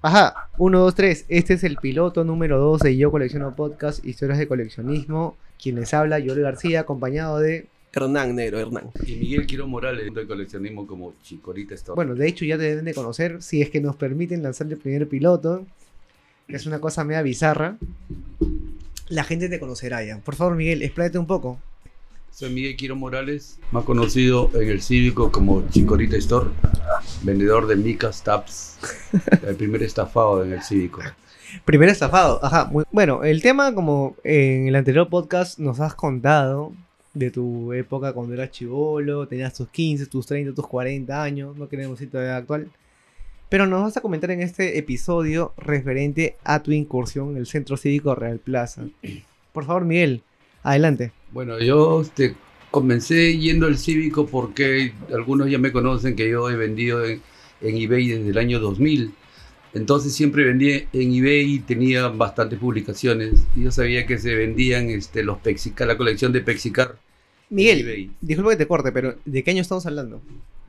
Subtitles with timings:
[0.00, 1.24] Ajá, 1, 2, 3.
[1.28, 5.36] Este es el piloto número 2 de Yo Colecciono Podcast, Historias de Coleccionismo.
[5.60, 7.66] Quien les habla, Yoli García, acompañado de...
[7.92, 8.90] Hernán Negro, Hernán.
[9.04, 11.96] Y Miguel Quiro Morales de coleccionismo como Chicorita Store.
[11.96, 14.76] Bueno, de hecho ya te deben de conocer, si es que nos permiten lanzar el
[14.76, 15.66] primer piloto,
[16.46, 17.76] que es una cosa media bizarra.
[19.08, 20.18] La gente te conocerá ya.
[20.18, 21.58] Por favor, Miguel, expláyate un poco.
[22.38, 26.48] Soy Miguel Quiro Morales, más conocido en el cívico como Chicorita Store,
[27.24, 28.78] vendedor de micas, taps,
[29.44, 31.00] el primer estafado en el cívico.
[31.64, 32.66] Primer estafado, ajá.
[32.66, 36.70] muy- Bueno, el tema, como en el anterior podcast nos has contado
[37.12, 41.68] de tu época cuando eras chivolo, tenías tus 15, tus 30, tus 40 años, no
[41.68, 42.70] queremos tu edad actual.
[43.48, 47.76] Pero nos vas a comentar en este episodio referente a tu incursión en el Centro
[47.76, 48.84] Cívico Real Plaza.
[49.52, 50.22] Por favor, Miguel,
[50.62, 51.10] adelante.
[51.32, 52.34] Bueno, yo este,
[52.70, 57.20] comencé yendo al cívico porque algunos ya me conocen que yo he vendido en,
[57.60, 59.12] en eBay desde el año 2000.
[59.74, 63.42] Entonces siempre vendí en eBay y tenía bastantes publicaciones.
[63.54, 66.96] Y yo sabía que se vendían este, los Pexicar, la colección de Pexicar.
[67.50, 70.20] Miguel, disculpa que te corte, pero ¿de qué año estamos hablando?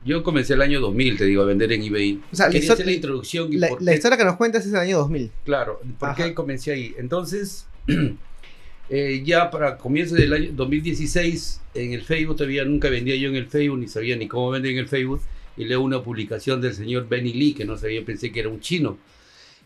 [0.04, 2.20] Yo comencé el año 2000, te digo, a vender en eBay.
[2.32, 4.24] O sea, la Quería histo- hacer la introducción y La, por la qué- historia que
[4.24, 5.30] nos cuentas es del año 2000.
[5.44, 6.24] Claro, ¿por Ajá.
[6.24, 6.94] qué comencé ahí?
[6.98, 7.66] Entonces,
[8.90, 13.36] eh, ya para comienzos del año 2016, en el Facebook, todavía nunca vendía yo en
[13.36, 15.20] el Facebook, ni sabía ni cómo vender en el Facebook,
[15.56, 18.60] y leo una publicación del señor Benny Lee, que no sabía, pensé que era un
[18.60, 18.98] chino,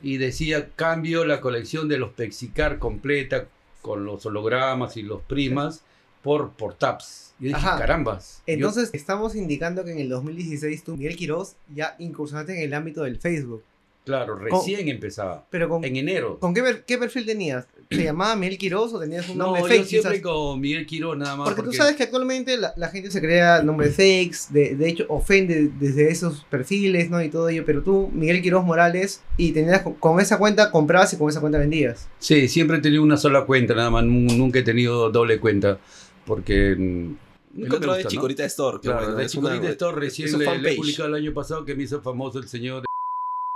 [0.03, 3.49] y decía, cambio la colección de los Pexicar completa,
[3.81, 5.83] con los hologramas y los primas,
[6.23, 7.35] por, por taps.
[7.41, 7.79] Y dije, Ajá.
[7.79, 8.43] carambas.
[8.47, 12.75] yo- Entonces, estamos indicando que en el 2016 tú, Miguel Quiroz, ya incursionaste en el
[12.75, 13.63] ámbito del Facebook.
[14.05, 16.39] claro, recién empezaba, Pero con, en enero.
[16.39, 17.67] ¿con qué, per- qué perfil tenías?
[17.97, 19.85] ¿Te llamaba Miguel Quiroz o tenías un No, nombre yo fake?
[19.87, 20.23] siempre quizás?
[20.23, 21.49] con Miguel Quiro nada más.
[21.49, 25.07] Porque, tú sabes que actualmente la, la gente se crea nombres fakes, de, de hecho
[25.09, 27.23] ofende desde esos perfiles, ¿no?
[27.23, 31.13] Y todo ello, pero tú, Miguel Quiroz Morales, y tenías con, con esa cuenta comprabas
[31.13, 32.09] y con esa cuenta vendías.
[32.19, 34.05] Sí, siempre he tenido una sola cuenta, nada más.
[34.05, 35.79] nu- Nunca he tenido doble cuenta.
[36.27, 36.75] Porque.
[36.77, 37.17] mm, El
[37.55, 38.11] nunca me otro de gusta, ¿no?
[38.11, 38.79] Chicorita Store.
[38.81, 40.77] Claro, bueno, de es una- Chicorita Store recién le, le he fanpage.
[40.77, 42.85] publicado el año pasado que me hizo famoso el señor.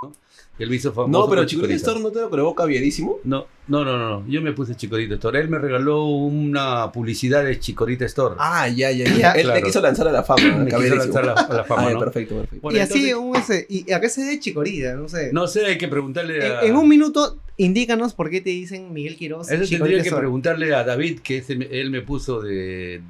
[0.02, 0.12] ¿No?
[0.58, 1.10] Él me hizo famoso.
[1.24, 3.18] No, pero Chicorita Store no te lo creó caviarísimo.
[3.24, 4.26] No, no, no, no.
[4.28, 5.40] Yo me puse Chicorita Store.
[5.40, 8.34] Él me regaló una publicidad de Chicorita Store.
[8.38, 9.32] Ah, ya, ya, Ya, ya.
[9.36, 9.60] Él claro.
[9.60, 10.56] te quiso lanzar a la fama.
[10.58, 11.98] me quiso lanzar a la, a la fama, Ah, ¿no?
[12.00, 12.60] perfecto, perfecto.
[12.62, 14.94] Bueno, y así, entonces- un ese, ¿y a qué se debe Chicorita?
[14.94, 15.32] No sé.
[15.32, 16.60] No sé, hay que preguntarle a.
[16.62, 19.50] en, en un minuto, indícanos por qué te dicen Miguel Quiroz.
[19.50, 23.02] Eso Chicorita tendría que preguntarle a David, que ese él me puso de,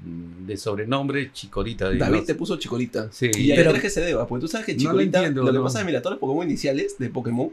[0.46, 1.88] de sobrenombre Chicorita.
[1.90, 2.12] digamos.
[2.14, 3.08] David te puso Chicorita.
[3.12, 3.30] Sí.
[3.36, 4.26] ¿Y a Pero- qué crees que se deba?
[4.26, 5.64] Porque tú sabes que No lo Chicorita, entiendo, lo que no.
[5.64, 7.52] pasa es que mira, todos los Pokémon iniciales de Pokémon,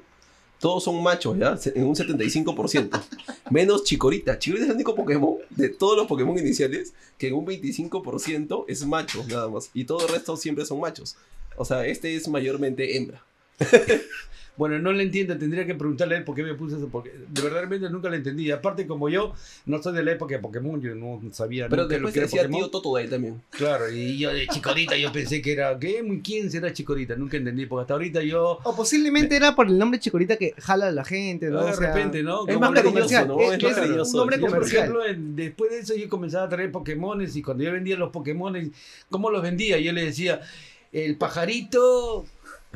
[0.59, 1.59] todos son machos, ¿ya?
[1.75, 2.89] En un 75%.
[3.51, 4.39] Menos Chikorita.
[4.39, 8.85] Chikorita es el único Pokémon de todos los Pokémon iniciales que en un 25% es
[8.85, 9.69] macho, nada más.
[9.73, 11.17] Y todo el resto siempre son machos.
[11.57, 13.21] O sea, este es mayormente hembra.
[14.57, 17.09] Bueno, no le entiendo, tendría que preguntarle a él por qué me puso eso, porque
[17.27, 18.49] de verdad realmente nunca le entendí.
[18.51, 19.33] Aparte, como yo
[19.65, 22.19] no soy de la época de Pokémon, yo no sabía Pero nunca lo después que
[22.21, 22.61] era decía Pokémon.
[22.61, 23.41] tío Totodile también.
[23.49, 26.01] Claro, y yo de Chicorita yo pensé que era, ¿qué?
[26.23, 27.17] ¿Quién será Chicorita?
[27.17, 30.87] Nunca entendí, porque hasta ahorita yo, O posiblemente era por el nombre Chicorita que jala
[30.87, 31.61] a la gente, ¿no?
[31.61, 32.47] de O sea, repente, ¿no?
[32.47, 33.27] es más comercial.
[33.27, 33.41] ¿no?
[33.41, 34.17] Es, Es es más un cariñoso.
[34.19, 34.83] nombre Yo, por comercial.
[34.83, 38.09] ejemplo, en- después de eso yo comenzaba a traer Pokémones y cuando yo vendía los
[38.11, 38.69] Pokémones,
[39.09, 39.77] ¿cómo los vendía?
[39.79, 40.39] Yo le decía,
[40.93, 42.25] el pajarito,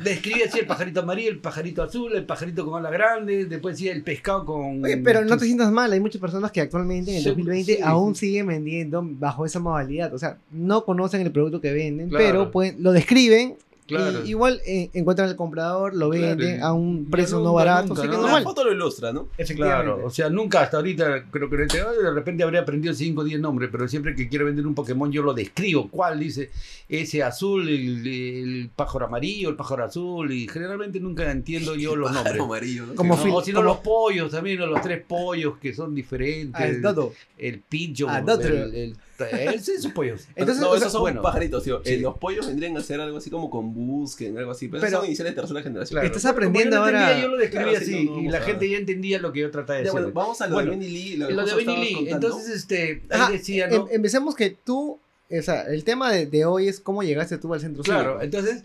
[0.02, 3.92] describía así el pajarito amarillo, el pajarito azul, el pajarito con alas grandes, después decía
[3.92, 4.84] el pescado con...
[4.84, 7.76] Oye, pero no te sientas mal, hay muchas personas que actualmente en el Sí, 2020
[7.76, 8.26] sí, aún sí.
[8.26, 10.12] siguen vendiendo bajo esa modalidad.
[10.14, 12.24] O sea, no conocen el producto que venden, Claro.
[12.24, 13.56] pero pueden, lo describen.
[13.96, 14.22] Claro.
[14.24, 17.88] y igual eh, encuentran el comprador, lo Claro, venden a un precio no barato.
[17.88, 18.22] nunca, así que ¿no?
[18.22, 18.42] La normal.
[18.44, 19.28] foto lo ilustra, ¿no?
[19.56, 23.24] Claro, o sea, nunca hasta ahorita creo que enterado, de repente habría aprendido 5 o
[23.24, 26.50] 10 nombres, pero siempre que quiero vender un Pokémon yo lo describo, cuál dice
[26.88, 32.08] ese azul, el, el pájaro amarillo, el pájaro azul, y generalmente nunca entiendo yo los
[32.10, 32.44] Pájaro nombres.
[32.44, 32.94] amarillo, ¿no?
[32.94, 36.60] Como No, o si no, los pollos también, los tres pollos que son diferentes.
[36.60, 37.12] Ah, el dodo.
[37.38, 38.54] el pillo, Ah, el, Dotro.
[38.54, 38.96] el,
[39.26, 39.88] ese-.
[40.36, 41.82] Entonces, no, o sea, esos son bueno, pajaritos, tío.
[41.84, 41.94] sí.
[41.94, 44.68] Eh, los pollos vendrían a ser algo así como con busquen, algo así.
[44.68, 45.94] Pero, Pero- son iniciales de tercera generación.
[46.00, 46.06] Claro.
[46.06, 48.40] Estás aprendiendo yo no entendía, ahora- Yo lo Claro, sí, así, no, no y la
[48.40, 50.00] gente ya entendía lo que yo trataba de Ya, decir.
[50.00, 51.16] bueno, vamos a lo Bueno, de Benny Lee.
[51.16, 52.26] Lo, Y lo de justo Benny estabas Lee, contando.
[52.26, 54.98] entonces este, Ajá, ahí decía, Em- empecemos que tú,
[55.30, 58.24] o sea, el tema de, de hoy es cómo llegaste tú al centro Claro, cívico.
[58.24, 58.64] entonces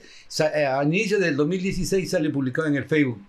[0.56, 3.19] eh, a inicio del 2016 sale publicado en el Facebook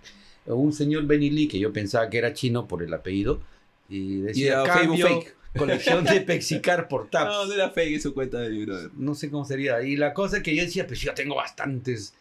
[0.47, 3.41] eh, un señor Benny Lee que yo pensaba que era chino por el apellido
[3.89, 5.35] y Y decía era Facebook cambio, fake.
[5.57, 7.31] Colección de Pexicar por Taps.
[7.31, 8.91] No, no era fake su cuenta de brother.
[8.95, 9.83] No sé cómo sería.
[9.83, 12.15] Y la cosa que yo decía, pues yo tengo bastantes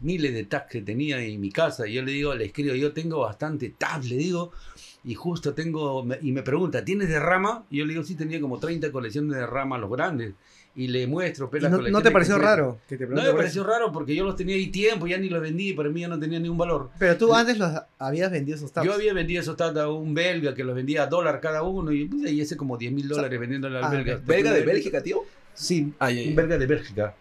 [0.00, 1.86] miles de tabs que tenía en mi casa.
[1.86, 4.52] Y yo le digo, le escribo, yo tengo bastante tabs, le digo.
[5.04, 7.66] Y justo tengo, y me pregunta, ¿tienes de rama?
[7.70, 10.34] Y yo le digo, sí, tenía como 30 colecciones de rama, los grandes.
[10.76, 11.48] Y le muestro.
[11.48, 12.58] pues, ¿Y no, no te pareció completas.
[12.58, 12.80] raro?
[12.88, 13.70] Que te No me pareció eso?
[13.70, 16.18] raro porque yo los tenía ahí tiempo, ya ni los vendí, para mí ya no
[16.18, 16.90] tenía ningún valor.
[16.98, 18.86] Pero tú antes los habías vendido esos tabs.
[18.86, 21.92] Yo había vendido esos tabs a un belga que los vendía a dólar cada uno
[21.92, 24.20] y, pues, y ese como 10 mil dólares vendiéndole al ah, belga.
[24.24, 25.22] ¿Belga de Bélgica, tío?
[25.54, 27.14] Sí, ay, un belga de Bélgica.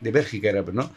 [0.00, 0.90] De Bélgica era, pero no.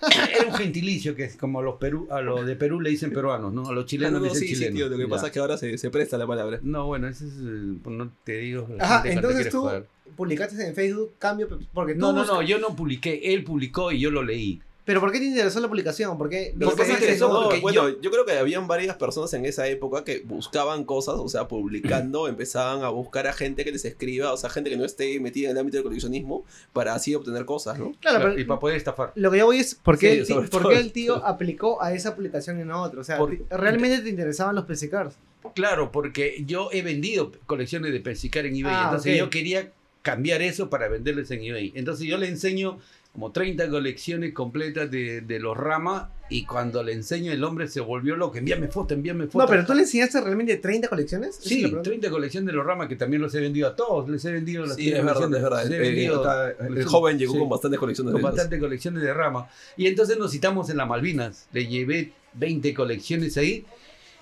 [0.36, 3.12] Era un gentilicio que es como a los, Perú, a los de Perú le dicen
[3.12, 3.68] peruanos, ¿no?
[3.68, 4.76] A los chilenos no, le no, dicen sí, sí, chilenos.
[4.76, 4.88] tío.
[4.88, 5.08] Lo que Ya.
[5.08, 6.60] pasa es que ahora se, se presta la palabra.
[6.62, 7.36] No, bueno, ese es.
[7.38, 8.68] el- pues, no te digo.
[8.78, 9.86] Ajá, entonces tú joder.
[10.16, 13.34] publicaste en Facebook cambio porque tú No, no, no, buscas- yo no publiqué.
[13.34, 14.60] Él publicó y yo lo leí.
[14.88, 16.16] Pero ¿por qué te interesó la publicación?
[16.16, 18.10] ¿Por qué Lo que me interesó, no, porque bueno, yo...
[18.10, 22.82] creo que habían varias personas en esa época que buscaban cosas, o sea, publicando, empezaban
[22.82, 25.56] a buscar a gente que les escriba, o sea, gente que no esté metida en
[25.56, 27.92] el ámbito del coleccionismo, para así obtener cosas, ¿no?
[28.00, 29.12] Claro, pero y para poder estafar.
[29.14, 31.82] lo que yo voy es ¿por qué, Sí, el, sobre por qué el tío aplicó
[31.82, 33.02] a esa publicación y no a otra?
[33.02, 35.16] O sea, Por- ¿realmente te interesaban los PC Cars?
[35.54, 38.72] Claro, porque yo he vendido colecciones de Persicar en eBay.
[38.74, 39.70] Ah, entonces yo quería
[40.00, 41.72] cambiar eso para venderles en eBay.
[41.74, 42.78] Entonces yo le enseño
[43.18, 47.80] como 30 colecciones completas de, de los Rama y cuando le enseño el hombre se
[47.80, 48.36] volvió loco.
[48.38, 49.38] Envíame foto, envíame foto.
[49.44, 51.34] No, pero tú le enseñaste realmente 30 colecciones?
[51.34, 51.82] Sí, la pregunta.
[51.90, 54.08] 30 colecciones de los Rama que también los he vendido a todos.
[54.08, 55.72] Les he vendido las Sí, 30 es verdad, es verdad.
[55.72, 57.38] He Eh, vendido acá, el joven llegó Sí.
[57.40, 59.48] con bastantes colecciones con de bastantes colecciones de rama.
[59.76, 61.48] Y entonces nos citamos en la Malvinas.
[61.52, 63.66] Le llevé 20 colecciones ahí.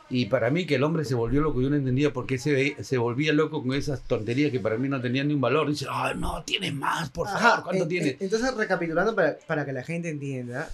[0.09, 1.61] Y para mí que el hombre se volvió loco.
[1.61, 4.77] Yo no entendía por qué se, ve- se volvía loco con esas tonterías que para
[4.79, 5.69] mí no tenían ni un valor.
[5.69, 7.43] Dice, ah, no, tienes más, por favor.
[7.43, 8.17] Ajá, ¿Cuánto eh, tienes?
[8.21, 10.71] Entonces, recapitulando para, para que la gente entienda,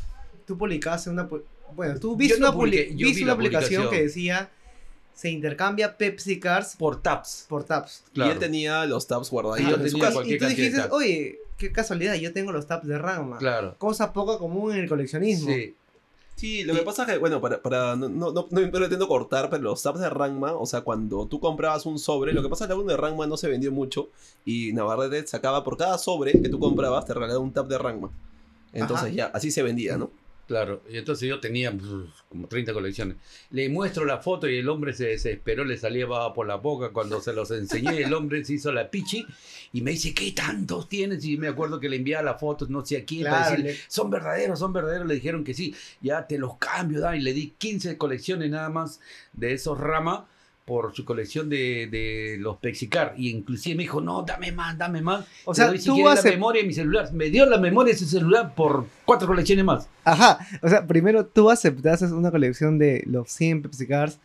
[0.46, 1.28] tú publicaste una...
[1.74, 3.90] Bueno, tú viste no una, publi- publiqué, yo viste vi una la publicación publicación.
[3.90, 4.50] que decía
[5.14, 7.46] se intercambia Pepsi Cars por taps.
[7.48, 8.02] por tabs.
[8.14, 10.14] Y él tenía los tabs guardaditos yo en su tenía casa.
[10.14, 13.38] cualquier y tú dijiste, oye, qué casualidad, yo tengo los tabs de Rama.
[13.38, 13.76] Claro.
[13.78, 15.48] Cosa poco común en el coleccionismo.
[15.50, 15.74] Sí.
[16.36, 19.48] Sí, lo que pasa es que, bueno, para, para no, no, no, no pretendo cortar,
[19.50, 22.64] pero los tabs de Rangma, o sea, cuando tú comprabas un sobre, lo que pasa
[22.64, 24.08] es que el álbum de Rangma no se vendió mucho
[24.44, 28.10] y Navarrete sacaba por cada sobre que tú comprabas, te regalaba un tab de Rangma.
[28.72, 29.14] Entonces Ajá.
[29.14, 30.10] ya, así se vendía, ¿no?
[30.52, 31.72] Claro, y entonces yo tenía
[32.28, 33.16] como 30 colecciones.
[33.52, 36.90] Le muestro la foto y el hombre se desesperó, le salía baba por la boca.
[36.90, 39.24] Cuando se los enseñé, el hombre se hizo la pichi
[39.72, 41.24] y me dice, ¿qué tantos tienes?
[41.24, 44.10] Y me acuerdo que le enviaba las fotos, no sé a quién, para decirle, son
[44.10, 45.06] verdaderos, son verdaderos.
[45.06, 47.16] Le dijeron que sí, ya te los cambio, da.
[47.16, 49.00] Y le di 15 colecciones nada más
[49.32, 50.28] de esos rama
[50.72, 53.12] por su colección de, de los Pexicar.
[53.18, 55.26] Y inclusive me dijo, no, dame más, dame más.
[55.44, 56.30] o sea, doy, si tú quieres hace...
[56.30, 57.12] la memoria de mi celular.
[57.12, 59.86] Me dio la memoria de su celular por cuatro colecciones más.
[60.02, 64.18] Ajá, o sea, primero tú aceptaste una colección de los 100 Pepsi Cars,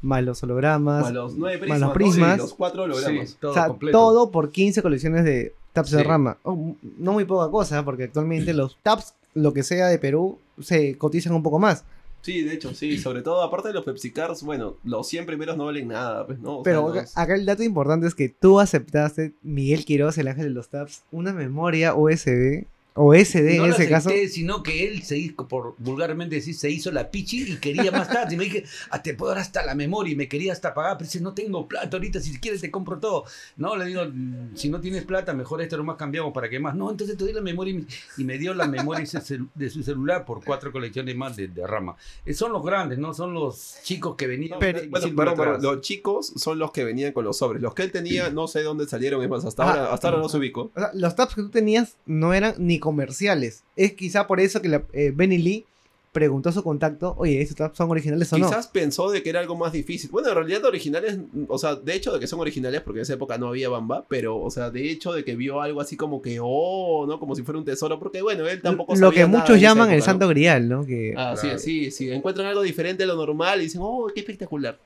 [0.00, 1.92] más los hologramas, Más los nueve más prismas, los ¿no?
[1.92, 2.34] prismas.
[2.38, 3.28] Y los cuatro hologramas.
[3.28, 6.04] Sí, todo o sea, todo por 15 colecciones de tabs de Sí.
[6.04, 6.38] Rama.
[6.44, 10.96] Oh, no muy poca cosa, porque actualmente los tabs, lo que sea de Perú, se
[10.96, 11.84] cotizan un poco más.
[12.22, 12.98] Sí, de hecho, sí.
[12.98, 16.38] Sobre todo, aparte de los Pepsi Cars, bueno, los 100 primeros no valen nada, pues,
[16.38, 16.58] ¿no?
[16.58, 19.84] O sea, Pero no acá, es- acá el dato importante es que tú aceptaste, Miguel
[19.84, 24.08] Quiroz, el ángel de los tabs, una memoria USB o SD no en ese caso.
[24.10, 27.90] acepté, sino que él se hizo, por vulgarmente decir, se hizo la pichi y quería
[27.90, 28.34] más tarde.
[28.34, 30.98] Y me dije, ah, te puedo dar hasta la memoria y me quería hasta pagar,
[30.98, 33.24] pero dice, no tengo plata ahorita, si quieres te compro todo.
[33.56, 36.74] No, le digo, "Mm, si no tienes plata, mejor esto nomás cambiamos para que más.
[36.74, 37.84] No, entonces te doy la memoria y me,
[38.18, 39.04] y me dio la memoria
[39.54, 41.96] de su celular por cuatro colecciones más de, de rama.
[42.26, 43.14] Eh, son los grandes, ¿no?
[43.14, 44.58] Son los chicos que venían.
[44.58, 45.62] Pero- Bueno, perdón, atrás.
[45.62, 47.62] los chicos son los que venían con los sobres.
[47.62, 50.28] Los que él tenía, no sé dónde salieron, es más, hasta ahora, hasta ahora no
[50.28, 50.70] se ubicó.
[50.74, 53.62] O sea, los tabs que tú tenías no eran ni comerciales.
[53.76, 55.66] Es quizá por eso que la, eh, Benny Lee
[56.12, 58.48] preguntó a su contacto, oye, ¿estos son originales o no?
[58.48, 60.10] Quizás pensó de que era algo más difícil.
[60.10, 63.14] Bueno, en realidad originales, o sea, de hecho de que son originales, porque en esa
[63.14, 66.20] época no había Bamba, pero, o sea, de hecho de que vio algo así como
[66.20, 67.20] que, oh, ¿no?
[67.20, 70.02] Como si fuera un tesoro, porque bueno, él tampoco Lo sabía que muchos llaman el
[70.02, 70.84] santo grial, ¿no?
[70.84, 71.58] Que Ah, sí, Claro.
[71.60, 74.80] sí, sí, encuentran algo diferente a lo normal y dicen, oh, qué espectacular.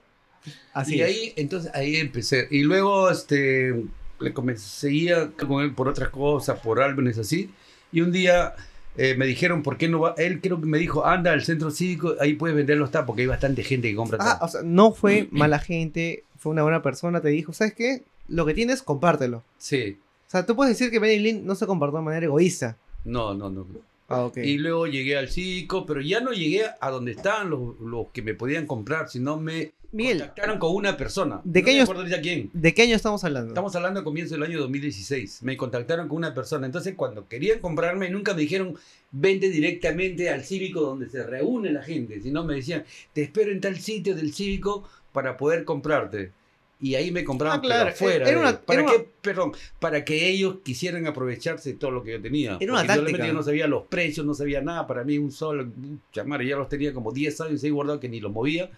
[0.74, 1.06] así y es.
[1.08, 2.48] ahí, entonces ahí empecé.
[2.50, 3.82] Y luego, este,
[4.20, 7.50] le comencé, seguía con él por otras cosas, por álbumes así.
[7.94, 8.54] Y un día
[8.96, 10.14] eh, me dijeron, ¿por qué no va?
[10.18, 13.22] Él creo que me dijo, anda al centro cívico, ahí puedes vender los tapos, porque
[13.22, 14.48] hay bastante gente que compra Ah, tapos.
[14.48, 18.02] o sea, no fue mala gente, fue una buena persona, te dijo, ¿sabes qué?
[18.28, 19.42] Lo que tienes, compártelo.
[19.58, 22.76] Sí, O sea, tú puedes decir que Benny no se comportó de manera egoísta.
[23.04, 23.66] no, no, no.
[24.08, 24.36] Ah, ok.
[24.38, 28.20] Y luego llegué al cívico, pero ya no llegué a donde estaban los, los que
[28.20, 31.40] me podían comprar, sino me Miguel, contactaron con una persona.
[31.44, 32.50] ¿de no qué me años- acuerdo ya quién.
[32.52, 33.48] ¿de qué año estamos hablando?
[33.48, 35.42] Estamos hablando a comienzo del año 2016.
[35.42, 36.66] Me contactaron con una persona.
[36.66, 38.76] Entonces, cuando querían comprarme, nunca me dijeron,
[39.12, 42.20] vente directamente al cívico donde se reúne la gente.
[42.20, 46.32] Sino me decían, te espero en tal sitio del cívico para poder comprarte.
[46.80, 47.84] Y ahí me compraban Ah, claro.
[47.84, 48.28] pero afuera.
[48.28, 48.96] Era una- ¿Para era qué?
[48.96, 52.58] una- Perdón, para que ellos quisieran aprovecharse de todo lo que yo tenía.
[52.60, 53.26] Era una táctica.
[53.26, 54.86] Yo no sabía los precios, no sabía nada.
[54.86, 55.66] Para mí, un solo
[56.12, 58.70] llamar, ya los tenía como 10 años ahí guardado que ni los movía.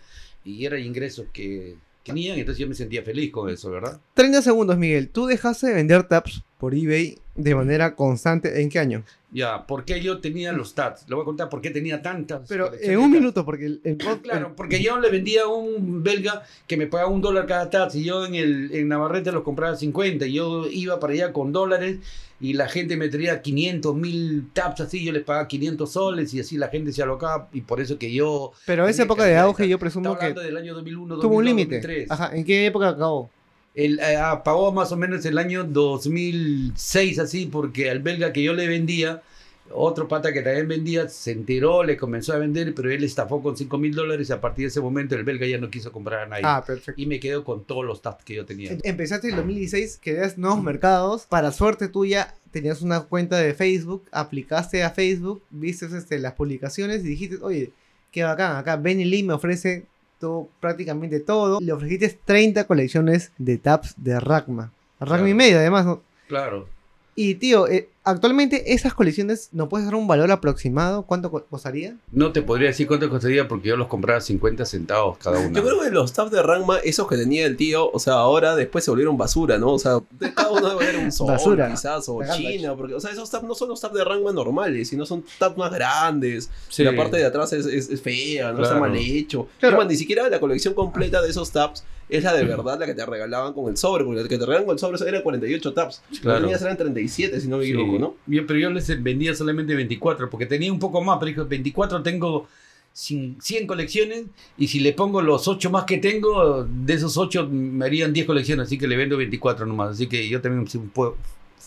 [0.46, 2.38] Y eran ingresos que tenían.
[2.38, 4.00] Entonces yo me sentía feliz con eso, ¿verdad?
[4.14, 5.10] 30 segundos, Miguel.
[5.10, 8.62] Tú dejaste de vender tabs por eBay de manera constante.
[8.62, 9.02] ¿En qué año?
[9.32, 11.04] Ya, ¿por qué yo tenía los tats?
[11.08, 12.48] Le voy a contar por qué tenía tantas.
[12.48, 13.20] Pero en un de tats.
[13.20, 16.86] minuto, porque el, el pod- Claro, porque yo le vendía a un belga que me
[16.86, 20.32] pagaba un dólar cada tats y yo en, el, en Navarrete los compraba 50 y
[20.32, 21.98] yo iba para allá con dólares
[22.40, 26.40] y la gente me traía 500 mil taps así, yo les pagaba 500 soles y
[26.40, 28.52] así la gente se alocaba y por eso que yo...
[28.66, 29.70] Pero esa época de auge, tats.
[29.70, 31.76] yo presumo que del año 2001, 2002, tuvo un límite.
[31.76, 32.10] 2003.
[32.10, 33.30] Ajá, ¿en qué época acabó?
[33.76, 38.42] El, eh, ah, pagó más o menos el año 2006 así porque al belga que
[38.42, 39.22] yo le vendía,
[39.70, 43.56] otro pata que también vendía, se enteró, le comenzó a vender, pero él estafó con
[43.56, 46.20] 5 mil dólares y a partir de ese momento el belga ya no quiso comprar
[46.20, 46.42] a nadie.
[46.46, 47.00] Ah, perfecto.
[47.00, 48.72] Y me quedo con todos los tabs que yo tenía.
[48.72, 51.26] Em- Empezaste en el 2016, querías nuevos mercados.
[51.26, 57.04] Para suerte tuya, tenías una cuenta de Facebook, aplicaste a Facebook, viste este, las publicaciones
[57.04, 57.72] y dijiste, oye,
[58.10, 59.84] qué bacán, acá Benny Lee me ofrece
[60.18, 61.60] todo, prácticamente todo.
[61.60, 64.72] Le ofreciste 30 colecciones de tabs de Ragma.
[65.00, 65.86] Ragma y medio, además.
[65.86, 66.02] ¿no?
[66.28, 66.68] Claro.
[67.14, 71.02] Y tío, eh, actualmente esas colecciones, ¿no puedes dar un valor aproximado?
[71.04, 71.96] ¿Cuánto co- costaría?
[72.12, 75.54] No te podría decir cuánto costaría porque yo los compraba 50 centavos cada uno.
[75.54, 78.56] Yo creo que los tabs de Rangma, esos que tenía el tío, o sea, ahora
[78.56, 79.72] después se volvieron basura, ¿no?
[79.72, 79.98] O sea,
[80.34, 81.70] cada uno debe haber un sol, Basura.
[81.70, 84.88] quizás, o China, porque, o sea, esos tabs no son los tabs de Rangma normales,
[84.88, 86.48] sino son tabs más grandes.
[86.68, 86.84] Sí.
[86.84, 89.48] La parte de atrás es, es- es fea, no está mal hecho.
[89.58, 89.76] Claro.
[89.76, 92.86] Es más, ni siquiera la colección completa de esos tabs es la de verdad, la
[92.86, 95.22] que te regalaban con el sobre, porque la que te regalaban con el sobre eran
[95.22, 96.02] 48 tabs.
[96.20, 96.40] Claro.
[96.40, 97.70] Las mías eran 37, si no me Sí.
[97.72, 98.14] equivoco, ¿no?
[98.26, 102.02] Yo- pero yo les vendía solamente 24 porque tenía un poco más, pero dijo 24
[102.02, 102.46] tengo
[102.94, 104.24] cin- 100 colecciones
[104.56, 108.26] y si le pongo los 8 más que tengo, de esos 8 me harían 10
[108.26, 109.90] colecciones, así que le vendo 24 nomás.
[109.90, 110.66] Así que yo también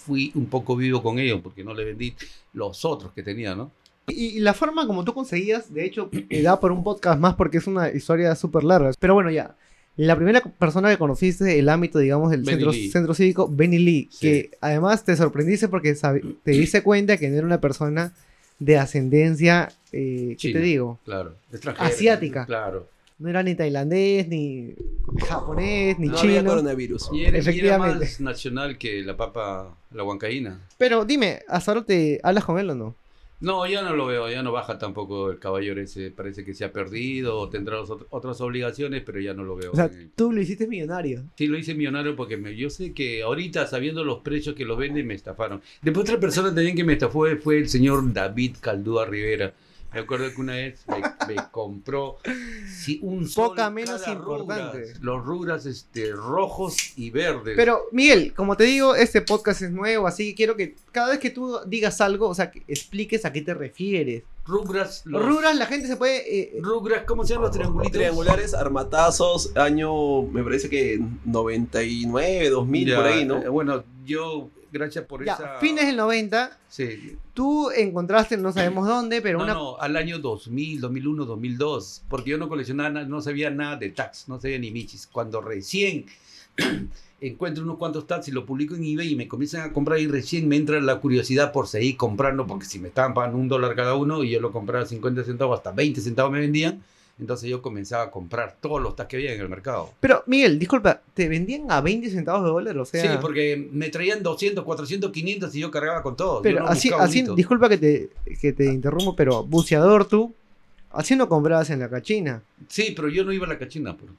[0.05, 2.15] fui un poco vivo con ellos porque no le vendí
[2.53, 3.71] los otros que tenía, ¿no?
[4.07, 6.09] Y, la forma como tú conseguías, de hecho,
[6.43, 8.91] da por un podcast más porque es una historia súper larga.
[8.99, 9.55] Pero bueno, ya.
[10.01, 14.19] La primera persona que conociste el ámbito, digamos, del centro, cívico, Benny Lee, Sí.
[14.21, 15.93] que además te sorprendiste porque
[16.43, 18.13] te diste cuenta que no era una persona
[18.59, 20.99] de ascendencia, eh, ¿qué te digo?
[21.03, 21.35] Claro.
[21.51, 21.87] Extranjera.
[21.89, 22.45] Asiática.
[22.45, 22.87] Claro.
[23.17, 24.73] No era ni tailandés, ni
[25.27, 26.49] japonés, ni No había chino.
[26.49, 27.09] coronavirus.
[27.11, 28.05] Y era, y era Efectivamente.
[28.05, 30.61] más nacional que la papa, la huancaína.
[30.77, 32.95] Pero dime, ¿hasta ahora te hablas con él o no?
[33.41, 36.65] No, ya no lo veo, ya no baja tampoco el caballero ese, parece que se
[36.65, 37.77] ha perdido o tendrá
[38.09, 39.71] otras obligaciones, pero ya no lo veo.
[39.71, 41.23] O sea, tú lo hiciste millonario.
[41.37, 44.77] Sí, lo hice millonario porque me- yo sé que ahorita, sabiendo los precios que los
[44.77, 45.61] venden, me estafaron.
[45.81, 49.53] Después otra persona también que me estafó fue el señor David Caldúa Rivera.
[49.93, 52.17] Me acuerdo que una vez me, me compró
[53.01, 54.77] un sol Poca menos cada importante.
[54.79, 54.99] rubras.
[55.01, 57.55] los rubras este, rojos y verdes.
[57.55, 61.19] Pero, Miguel, como te digo, este podcast es nuevo, así que quiero que cada vez
[61.19, 64.23] que tú digas algo, o sea, que expliques a qué te refieres.
[64.45, 66.17] rubras, los Ruras, la gente se puede...
[66.17, 67.91] eh, eh, rubras, ¿cómo se llaman los triangulitos?
[67.97, 73.37] Triangulares, armatazos, año, me parece que 99, 2000, Ya, por ahí, ¿no?
[73.41, 75.57] eh, Bueno, yo, gracias por ya, esa...
[75.59, 77.17] fines del 90, Sí.
[77.33, 79.53] tú encontraste, no sabemos dónde, pero No, una...
[79.53, 84.27] no, al año 2000, 2001, 2002, porque yo no coleccionaba, no sabía nada de tags,
[84.27, 85.07] no sabía ni michis.
[85.07, 86.05] Cuando recién
[87.21, 90.07] encuentro unos cuantos tags y lo publico en eBay y me comienzan a comprar y
[90.07, 93.75] recién me entra la curiosidad por seguir comprando, porque si me estaban pagando un dólar
[93.75, 96.81] cada uno y yo lo compraba a 50 centavos, hasta 20 centavos me vendían,
[97.19, 99.91] entonces yo comenzaba a comprar todos los tags que había en el mercado.
[99.99, 102.77] Pero, Miguel, disculpa, ¿te vendían a 20 centavos de dólar?
[102.77, 103.01] O sea...
[103.01, 106.41] sí, porque me traían 200, 400, 500 y yo cargaba con todo.
[106.41, 108.09] Pero no así, así disculpa que te,
[108.39, 110.33] que te interrumpo, pero buceador tú,
[110.91, 112.41] así no comprabas en la cachina.
[112.67, 113.97] Sí, pero yo no iba a la cachina.
[113.97, 114.13] Pero.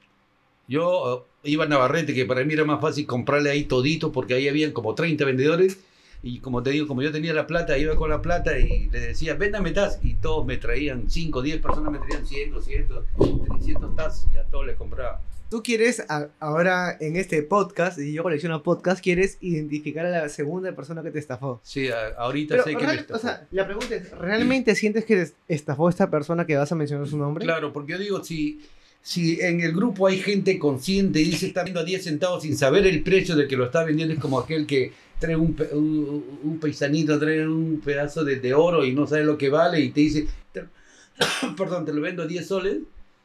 [0.68, 4.34] Yo eh, iba a Navarrete, que para mí era más fácil comprarle ahí todito, porque
[4.34, 5.80] ahí habían como 30 vendedores.
[6.22, 9.00] Y como te digo, como yo tenía la plata, iba con la plata y le
[9.00, 9.98] decía, véndame tas.
[10.02, 13.04] Y todos me traían 5, 10 personas me traían 100, 200,
[13.48, 15.22] 300 tas y a todos les compraba.
[15.48, 20.28] Tú quieres, a- ahora en este podcast, y yo colecciono podcast, quieres identificar a la
[20.28, 21.60] segunda persona que te estafó.
[21.64, 23.18] Sí, a- ahorita Pero, sé que me estafó.
[23.18, 26.76] o sea, la pregunta es, ¿realmente sientes que te estafó esta persona que vas a
[26.76, 27.44] mencionar su nombre?
[27.44, 28.60] Claro, porque yo digo, si,
[29.02, 32.56] si en el grupo hay gente consciente y dice está vendiendo a 10 centavos sin
[32.56, 36.24] saber el precio del que lo está vendiendo, es como aquel que trae un, un,
[36.42, 39.90] un paisanito, trae un pedazo de, de oro y no sabe lo que vale y
[39.90, 40.64] te dice, te-
[41.56, 42.78] perdón, te lo vendo a 10 soles.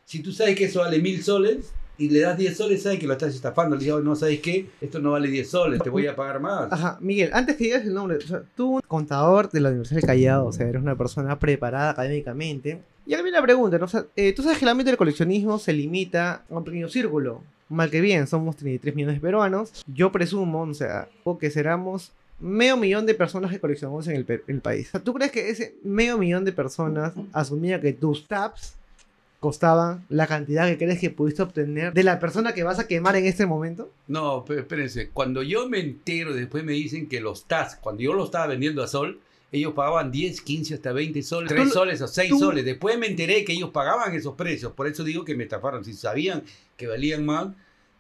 [0.06, 3.08] Si tú sabes que eso vale 1000 soles y le das 10 soles, sabes que
[3.08, 3.76] lo estás estafando.
[3.76, 4.68] Le dices, "Oh, no, ¿sabes qué?
[4.82, 6.72] Esto no vale 10 soles, te voy a pagar más.
[6.72, 10.02] Ajá, Miguel, antes que digas el nombre, o sea, tú, un contador de la Universidad
[10.02, 12.82] del Callao, o sea, eres una persona preparada académicamente.
[13.08, 13.86] Y ahora viene la pregunta, ¿no?
[13.86, 16.90] O sea, eh, tú sabes que el ámbito del coleccionismo se limita a un pequeño
[16.90, 17.44] círculo.
[17.70, 19.84] Mal que bien, somos 33 millones de peruanos.
[19.88, 24.92] Yo presumo, o sea, que seramos medio millón de personas que coleccionamos en el, país.
[25.04, 28.76] ¿Tú crees que ese medio millón de personas asumía que tus tabs
[29.40, 33.16] costaban la cantidad que crees que pudiste obtener de la persona que vas a quemar
[33.16, 33.92] en este momento?
[34.08, 35.10] No, pero espérense.
[35.10, 38.84] Cuando yo me entero, después me dicen que los TAS, cuando yo los estaba vendiendo
[38.84, 39.20] a Sol,
[39.52, 42.66] ellos pagaban 10, 15, hasta 20 soles, Tú 3 lo- soles o 6 tú- soles.
[42.66, 44.72] Después me enteré que ellos pagaban esos precios.
[44.74, 45.86] Por eso digo que me estafaron.
[45.86, 46.44] Si sabían
[46.76, 47.48] que valían más,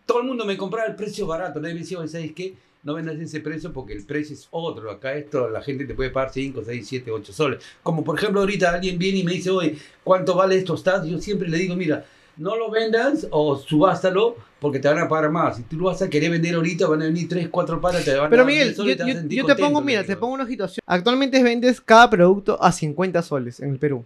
[0.06, 1.60] todo el mundo me compraba el precio barato.
[1.60, 2.56] Nadie me decía, "Oye, ¿sabes qué?
[2.84, 4.92] No vendas ese precio porque el precio es otro.
[4.92, 7.64] Acá esto la gente te puede pagar 5, 6, 7, 8 soles.
[7.82, 11.08] Como por ejemplo ahorita alguien viene y me dice, oye, ¿cuánto vale estos TAS?
[11.08, 12.06] Yo siempre le digo, mira,
[12.38, 15.58] no lo vendas o subástalo porque te van a pagar más.
[15.58, 18.15] Si tú lo vas a querer vender ahorita, van a venir 3, 4 patas, te
[18.15, 19.56] van a Pero dar 10 Miguel, yo, soles y te vas a yo- yo te
[19.56, 20.82] pongo, mira, te pongo una situación.
[20.86, 24.04] Actualmente vendes cada producto a 50 soles en el Perú.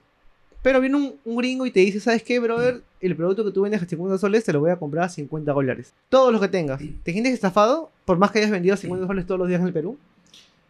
[0.62, 2.81] Pero viene un, un gringo y te dice, ¿sabes qué, brother?
[3.00, 5.53] El producto que tú vendes a 50 soles te lo voy a comprar a 50
[5.53, 5.93] dólares.
[6.09, 6.81] Todos los que tengas.
[7.03, 9.67] ¿Te sientes estafado por más que hayas vendido a 50 soles todos los días en
[9.67, 9.98] el Perú?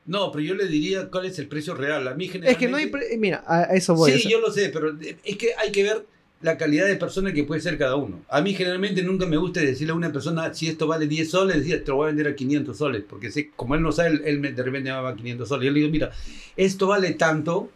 [0.06, 2.08] No, pero yo le diría cuál es el precio real.
[2.08, 2.56] A mí Es que no hay...
[2.56, 4.12] generalmente- pre- Mira, a a eso voy.
[4.12, 6.06] Sí, yo lo sé, pero es que hay que ver
[6.42, 8.22] la calidad de persona que puede ser cada uno.
[8.30, 11.58] A mí generalmente nunca me gusta decirle a una persona, si esto vale 10 soles,
[11.58, 14.22] decir, te lo voy a vender a 500 soles, porque sé, como él no sabe,
[14.24, 15.66] él, me, de repente me va a 500 soles.
[15.66, 16.12] Yo le digo, mira,
[16.56, 17.70] esto vale tanto,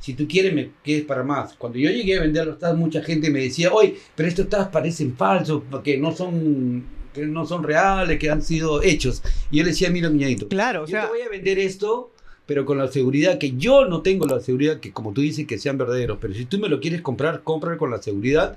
[0.00, 1.54] si tú quieres me quedes para más.
[1.54, 4.68] Cuando yo llegué a vender los TAS, mucha gente me decía, oye, pero estos TAS
[4.68, 9.22] parecen falsos, que no son que no son reales, que han sido hechos.
[9.50, 11.06] Y yo le decía, mira, miñadito, Claro, o yo sea...
[11.06, 12.12] te voy a vender esto,
[12.48, 15.58] pero con la seguridad que yo no tengo la seguridad que, como tú dices, que
[15.58, 16.16] sean verdaderos.
[16.18, 18.56] Pero si tú me lo quieres comprar, cómpralo con la seguridad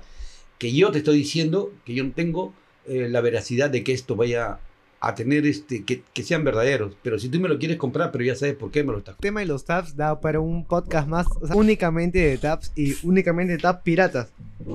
[0.56, 2.54] que yo te estoy diciendo, que yo no tengo
[2.86, 4.60] eh, la veracidad de que esto vaya
[4.98, 6.96] a tener, este, que, que sean verdaderos.
[7.02, 9.16] Pero si tú me lo quieres comprar, pero ya sabes por qué me lo estás
[9.16, 12.72] El tema de los tabs da para un podcast más o sea, únicamente de tabs
[12.74, 14.32] y únicamente de tabs piratas.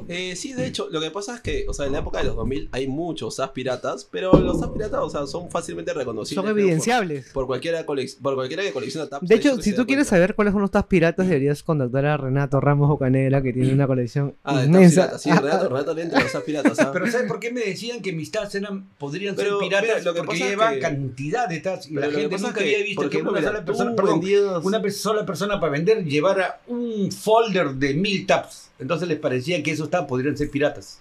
[0.07, 2.25] Eh, sí, de hecho, lo que pasa es que, o sea, en la época de
[2.25, 6.43] los 2000 hay muchos SAS piratas, pero los SAS piratas, o sea, son fácilmente reconocibles.
[6.45, 7.25] Son evidenciables.
[7.25, 9.27] Por, por cualquiera, por cualquiera que colecciona tabs.
[9.27, 10.09] De hecho, si tú quieres cuenta.
[10.09, 13.87] saber cuáles son los tabs piratas, deberías contactar a Renato Ramos Bocanera, que tiene una
[13.87, 15.01] colección Ah, de inmensa.
[15.03, 16.79] piratas, sí, Renato, Renato le entra a los SAS piratas.
[16.79, 16.89] ¿ah?
[16.93, 19.87] Pero ¿sabes por qué me decían que mis TAS eran, podrían Pero, ser piratas?
[19.89, 22.37] mira, lo que Porque pasa es llevan que- cantidad de TAS y Pero la gente
[22.37, 24.21] nunca había visto que ejemplo, una mira, sola persona, perdón,
[24.63, 28.65] una sola persona para vender llevara un folder de mil tabs.
[28.79, 30.99] Entonces les parecía que esos tabs podrían ser piratas.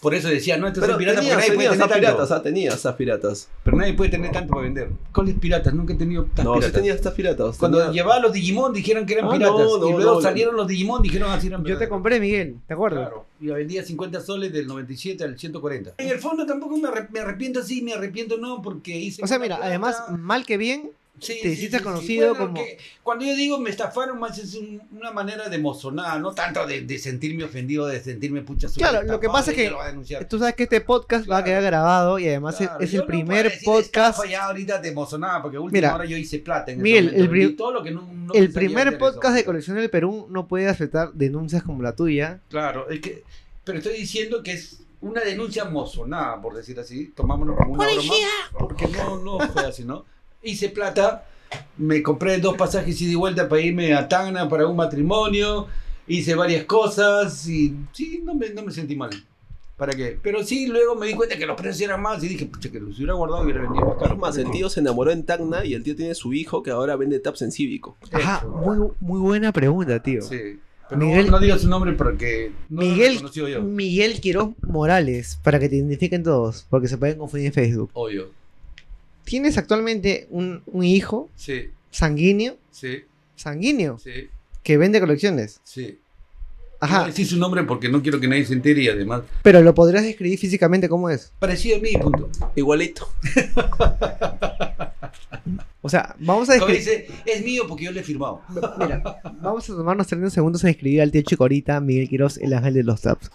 [0.00, 1.94] Por eso decía, no, estos son piratas tenía, porque nadie puede tener tanto.
[1.94, 3.48] piratas, ah, piratas.
[3.62, 4.90] Pero nadie puede tener tanto para vender.
[5.14, 5.72] ¿Cuáles piratas?
[5.72, 6.72] Nunca he tenido tabs No, sí piratas.
[6.74, 7.56] tenía SAS piratas.
[7.56, 9.56] Cuando tenía- llevaba los Digimon dijeron que eran Ah, piratas.
[9.56, 12.56] no, no, y luego no, salieron los Digimon dijeron así eran Yo te compré, Miguel,
[12.68, 13.08] ¿te acuerdas?
[13.08, 15.94] Claro, y vendía 50 soles del 97 al 140.
[15.96, 19.22] En el fondo tampoco me, arrep- me arrepiento sí, me arrepiento no, porque hice...
[19.24, 22.78] O sea, mira, además, mal que bien, Sí, te hiciste sí, conocido Bueno, como- que
[23.02, 26.80] cuando yo digo me estafaron, más es un- una manera de emocionar, no tanto de,
[26.82, 30.54] de sentirme ofendido, de sentirme pucha Claro, lo que pasa es y que tú sabes
[30.56, 33.52] que este podcast va a quedar grabado y además es- Claro, es, yo el primer
[33.64, 34.24] podcast.
[34.28, 37.54] ya ahorita te emocionaba porque última Mira, hora yo hice plata en Miguel, el vendí
[37.54, 41.12] todo lo que no- no El primer podcast de colección del Perú no puede aceptar
[41.12, 42.40] denuncias como la tuya.
[42.50, 43.22] Claro, es que,
[43.62, 47.12] pero estoy diciendo que es una denuncia mozonada, por decir así.
[47.14, 48.12] Tomámonos como una broma.
[48.58, 50.04] Porque no, no fue así, ¿no?
[50.44, 51.26] Hice plata,
[51.78, 55.66] me compré dos pasajes ida y vuelta para irme a Tacna para un matrimonio,
[56.06, 59.10] hice varias cosas y sí, no me, no me sentí mal.
[59.76, 60.16] ¿Para qué?
[60.22, 62.78] Pero sí, luego me di cuenta que los precios eran más y dije, pucha, que
[62.78, 64.16] los hubiera guardado y hubiera vendido más caro.
[64.16, 66.94] Más, el tío se enamoró en Tacna y el tío tiene su hijo que ahora
[66.94, 67.96] vende tabs en Cívico.
[68.12, 70.22] Ajá, muy, muy buena pregunta, tío.
[70.22, 70.60] Sí.
[70.88, 73.62] Pero Miguel- no, no diga su nombre porque no Miguel, lo conocí yo.
[73.62, 77.90] Miguel Quiroz Morales, para que te identifiquen todos, porque se pueden confundir en Facebook.
[77.94, 78.28] Obvio.
[79.24, 82.56] ¿Tienes actualmente un, un hijo Sí, sanguíneo?
[82.70, 83.04] sí,
[83.36, 84.28] Sanguíneo, sí,
[84.62, 85.60] que vende colecciones.
[85.64, 85.98] sí.
[86.80, 89.62] No Ajá, decir su nombre porque no quiero que nadie se entere y además pero
[89.62, 91.32] lo podrías describir físicamente cómo es.
[91.38, 92.28] parecido a mí, punto.
[92.56, 93.08] Igualito.
[95.80, 96.78] O sea, vamos a describir.
[96.80, 98.42] dice, es mío porque yo le he firmado.
[98.78, 99.02] Mira,
[99.40, 102.82] vamos a tomarnos 30 segundos a describir al tío Chicorita, Miguel Quiroz, el ángel de
[102.82, 103.30] los taps.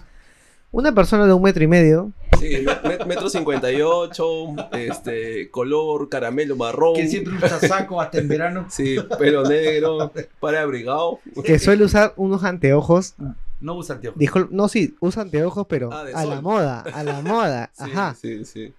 [0.72, 5.50] Una persona de un metro y medio, Sí, me- me- metro cincuenta y ocho, este,
[5.52, 6.96] color caramelo marrón.
[6.96, 8.66] Que siempre usa saco hasta en verano.
[8.70, 11.20] Sí, pelo negro, para abrigado.
[11.44, 13.16] que suele usar unos anteojos.
[13.62, 14.18] No usa anteojos.
[14.20, 17.72] Dijo, no, sí, usa anteojos, pero Ah, a la moda, a la moda.
[17.78, 18.16] Ajá.
[18.20, 18.74] sí, sí.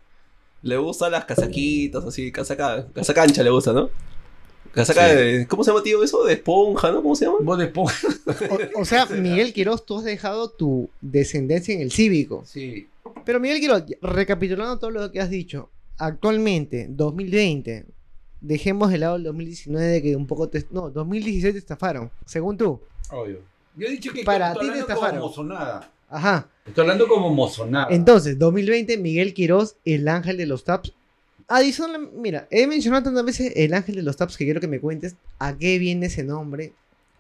[0.63, 3.89] Le gustan las casaquitas, así, casaca, casaca ancha le gusta, ¿no?
[4.73, 5.15] Casaca Sí.
[5.17, 5.47] de.
[5.49, 6.25] ¿Cómo se llama, tío, eso?
[6.25, 7.03] De esponja, ¿no?
[7.03, 7.39] ¿Cómo se llama?
[7.43, 8.09] Vos de esponja.
[8.75, 12.43] O, o sea, Miguel Quiroz, tú has dejado tu descendencia en el cívico.
[12.47, 12.89] Sí.
[13.25, 17.87] Pero Miguel Quiroz, recapitulando todo lo que has dicho, actualmente, 2020,
[18.41, 20.65] dejemos de lado el 2019 que un poco te...
[20.71, 22.81] No, 2017 te estafaron, según tú.
[23.11, 23.41] Obvio.
[23.77, 25.21] Yo he dicho que Para ti te hablando como estafaron.
[25.21, 25.93] mozonada.
[26.09, 26.49] Ajá.
[26.67, 27.89] Estoy hablando como mozonada.
[27.91, 30.93] Entonces, 2020, Miguel Quiroz, el ángel de los taps.
[31.53, 34.79] Adicional, mira, he mencionado tantas veces el ángel de los taps que quiero que me
[34.79, 36.73] cuentes a qué viene ese nombre,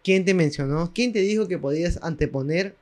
[0.04, 2.76] quién te mencionó, quién te dijo que podías anteponer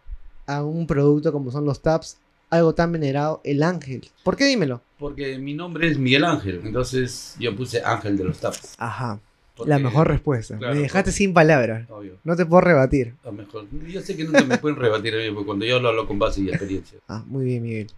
[0.46, 2.18] a un producto como son los tabs,
[2.50, 4.11] algo tan venerado, el ángel?
[4.24, 4.82] ¿Por qué dímelo?
[4.98, 8.74] Porque mi nombre es Miguel Ángel, entonces yo puse Ángel de los Taps.
[8.76, 9.18] Ajá,
[9.56, 10.58] Porque- la mejor respuesta.
[10.58, 11.88] claro, Me dejaste sin palabras.
[11.88, 12.18] Obvio.
[12.24, 13.14] No te puedo rebatir.
[13.22, 13.64] A lo mejor.
[13.88, 16.18] Yo sé que nunca me pueden rebatir a mí, porque cuando yo hablo, hablo con
[16.18, 16.98] base y experiencia.
[17.08, 17.90] Ah, muy bien, Miguel.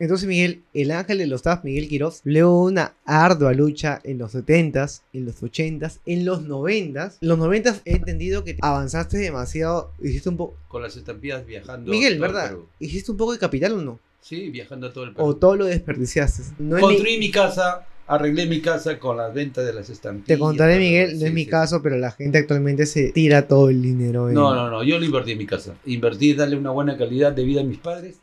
[0.00, 4.32] Entonces, Miguel, el ángel de los tabs, Miguel Quiroz, luego una ardua lucha en los
[4.32, 7.18] 70s, en los 80s, en los 90s.
[7.20, 10.56] En los 90s he entendido que avanzaste demasiado, hiciste un poco...
[10.68, 11.90] Con las estampillas viajando.
[11.90, 12.54] Miguel, ¿verdad?
[12.78, 13.98] ¿Hiciste un poco de capital o no?
[14.20, 15.26] Sí, viajando a todo el Perú.
[15.26, 16.42] ¿O todo lo desperdiciaste?
[16.60, 20.28] No Construí mi casa, arreglé mi casa con las ventas de las estampillas.
[20.28, 21.50] Te contaré, Miguel, no sí, es mi sí.
[21.50, 24.34] caso, pero la gente actualmente se tira todo el dinero en...
[24.34, 25.74] No, no, no, yo lo invertí en mi casa.
[25.86, 28.20] Invertí en darle una buena calidad de vida a mis padres.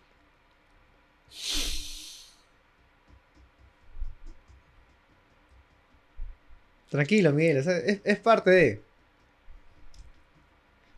[6.89, 8.81] Tranquilo, Miguel, o sea, es, es parte de...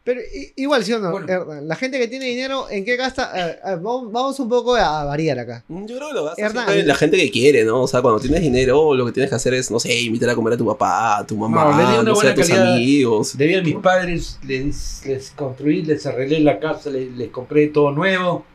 [0.04, 1.12] Pero i- igual, ¿sí o no?
[1.12, 1.28] Bueno.
[1.28, 1.68] Hernán?
[1.68, 3.24] La gente que tiene dinero, ¿en qué gasta?
[3.32, 5.64] A ver, a ver, vamos, vamos un poco a variar acá.
[5.68, 6.88] Mm, Yo creo que lo gasta Hernán.
[6.88, 7.82] la gente que quiere, ¿no?
[7.82, 10.36] O sea, cuando tienes dinero, lo que tienes que hacer es, no sé, invitar a
[10.36, 12.36] comer a tu papá, a tu mamá, No, le di una no sé, buena a
[12.36, 12.74] tus calidad.
[12.76, 13.38] amigos.
[13.38, 17.92] Debí a mis padres, les, les construí, les arreglé la casa, les, les compré todo
[17.92, 18.46] nuevo.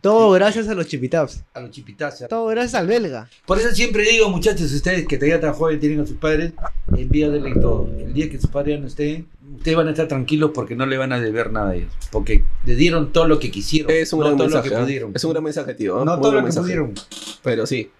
[0.00, 1.44] Todo gracias a los chipitaps.
[1.54, 2.28] A los chipitazos.
[2.28, 3.28] Todo gracias al belga.
[3.46, 6.52] Por eso siempre digo, muchachos, ustedes que todavía tan jóvenes tienen a sus padres,
[6.96, 7.88] envíenle todo.
[7.98, 10.86] El día que sus padres ya no estén, ustedes van a estar tranquilos porque no
[10.86, 11.92] le van a deber nada a ellos.
[12.10, 13.90] Porque le dieron todo lo que quisieron.
[13.90, 14.68] Es un no gran todo mensaje.
[14.68, 14.84] lo que ¿eh?
[14.84, 15.12] pudieron.
[15.14, 16.02] Es un gran mensaje, tío.
[16.02, 16.04] ¿eh?
[16.04, 16.64] No Muy todo lo que mensaje.
[16.64, 16.94] pudieron.
[17.42, 17.90] Pero sí,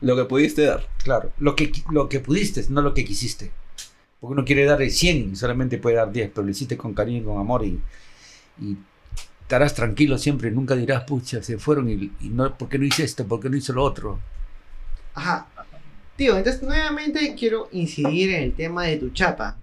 [0.00, 0.86] lo que pudiste dar.
[1.04, 3.50] Claro, lo que, lo que pudiste, no lo que quisiste.
[4.20, 6.94] Porque uno quiere dar el 100 y solamente puede dar 10, pero lo hiciste con
[6.94, 7.78] cariño y con amor y,
[8.60, 8.76] y
[9.46, 10.50] estarás tranquilo siempre.
[10.50, 13.24] Nunca dirás, pucha, se fueron y, y no, ¿por qué no hice esto?
[13.24, 14.18] ¿Por qué no hice lo otro?
[15.14, 15.46] Ajá.
[16.16, 19.56] Tío, entonces nuevamente quiero incidir en el tema de tu chapa.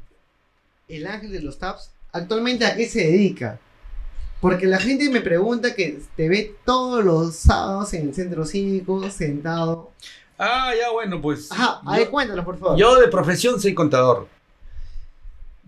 [0.87, 3.59] El ángel de los taps, ¿actualmente a qué se dedica?
[4.39, 9.09] Porque la gente me pregunta que te ve todos los sábados en el centro cívico,
[9.09, 9.91] sentado.
[10.37, 11.51] Ah, ya bueno, pues.
[11.51, 12.77] Ajá, yo- cuéntanos, por favor.
[12.77, 14.27] Yo de profesión soy contador.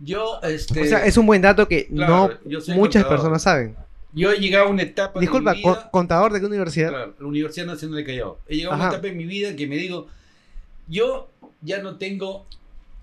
[0.01, 0.82] Yo, este.
[0.82, 3.08] o sea, es un buen dato que Claro, no muchas contador.
[3.10, 3.75] personas saben.
[4.15, 5.19] Yo he llegado a una etapa.
[5.19, 6.89] Disculpa, de mi vida, co- ¿contador de qué universidad?
[6.89, 8.39] Claro, la Universidad Nacional de Callao.
[8.47, 10.08] He llegado a una etapa en mi vida que me digo,
[10.88, 11.30] yo
[11.62, 12.45] ya no tengo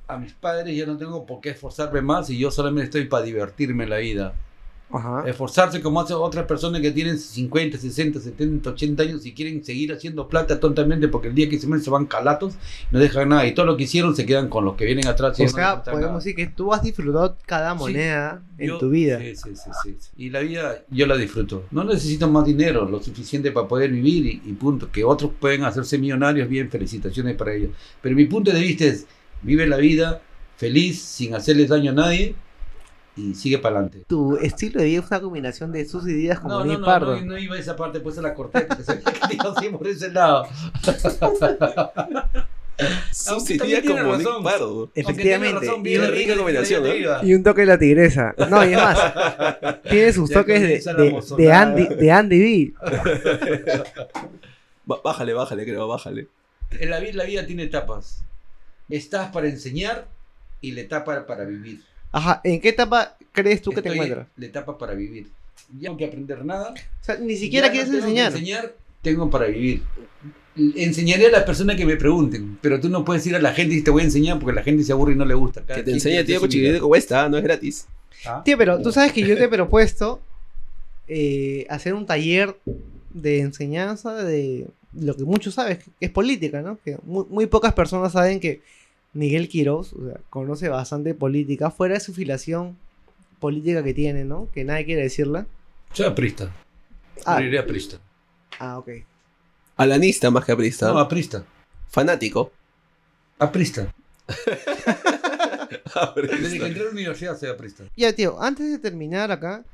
[0.09, 3.25] a mis padres, ya no tengo por qué esforzarme más y yo solamente estoy para
[3.25, 4.35] divertirme en la vida.
[4.93, 5.25] Ajá.
[5.29, 9.93] Esforzarse como hacen otras personas que tienen 50, 60, 70, 80 años y quieren seguir
[9.93, 12.55] haciendo plata tontamente porque el día que se mueren se van calatos,
[12.91, 15.39] no dejan nada y todo lo que hicieron se quedan con los que vienen atrás.
[15.41, 16.17] y O no sea, podemos nada.
[16.19, 17.79] decir que tú has disfrutado cada Sí.
[17.79, 19.19] moneda en Yo- tu vida.
[19.19, 20.11] Sí, sí, sí, sí, sí.
[20.17, 21.65] Y la vida yo la disfruto.
[21.71, 24.91] No necesito más dinero, lo suficiente para poder vivir y, y punto.
[24.93, 27.71] Que otros pueden hacerse millonarios, bien, felicitaciones para ellos.
[28.01, 29.07] Pero mi punto de vista es,
[29.43, 30.21] vive la vida
[30.57, 32.35] feliz, sin hacerles daño a nadie
[33.17, 34.05] y sigue para adelante.
[34.07, 37.17] Tu estilo de vida es una combinación de sus ideas como No, no, no, Pardo.
[37.17, 40.11] no, no iba a esa parte, pues a la corté, porque que así por ese
[40.11, 40.47] lado.
[43.25, 44.43] También tiene como Nick.
[44.43, 44.91] Pardo.
[44.95, 45.61] Efectivamente.
[45.61, 47.05] razón, Y bien una rica rica combinación, ¿eh?
[47.23, 48.35] Y un toque de la tigresa.
[48.51, 50.83] No, y es más, tiene sus Ya toques de,
[51.37, 51.53] de.
[51.53, 52.75] Andy, de Andy B.
[55.05, 56.27] Bájale, bájale, creo, bájale.
[56.73, 58.25] En la vida, la vida tiene etapas.
[58.89, 60.07] Estás para enseñar
[60.61, 61.83] y la etapa para vivir.
[62.13, 64.29] Ajá, ¿en qué etapa crees tú que te en encuentras?
[64.37, 65.29] La etapa para vivir.
[65.79, 66.75] Ya no tengo que aprender nada.
[66.75, 68.33] O sea, ni siquiera Ya no quieres que enseñar.
[68.33, 69.83] enseñar, tengo para vivir.
[70.77, 73.75] Enseñaré a las personas que me pregunten, pero tú no puedes ir a la gente
[73.75, 75.63] y te voy a enseñar porque la gente se aburre y no le gusta.
[75.63, 77.87] Cada Que te enseñe, tío, cuchillito cuesta, no es gratis.
[78.27, 78.43] ¿Ah?
[78.45, 80.21] Tío, pero tú sabes que yo te he propuesto
[81.09, 82.55] eh, hacer un taller
[83.15, 86.79] de enseñanza de lo que muchos sabes, que es política, ¿no?
[86.85, 88.61] Que muy, muy pocas personas saben que
[89.15, 92.77] Miguel Quiroz o sea, conoce bastante política, fuera de su filiación
[93.41, 94.49] política que tiene, ¿no?
[94.53, 95.47] Que nadie quiere decirla.
[95.93, 96.51] Soy aprista.
[97.27, 97.99] Ah, Moriré aprista.
[98.59, 98.89] ah ok.
[99.77, 100.93] Alanista más que aprista.
[100.93, 101.45] No, aprista.
[101.89, 102.53] Fanático.
[103.39, 103.93] Aprista.
[106.17, 107.85] Desde que entré a la universidad soy aprista.
[107.97, 109.65] Ya, tío, antes de terminar acá,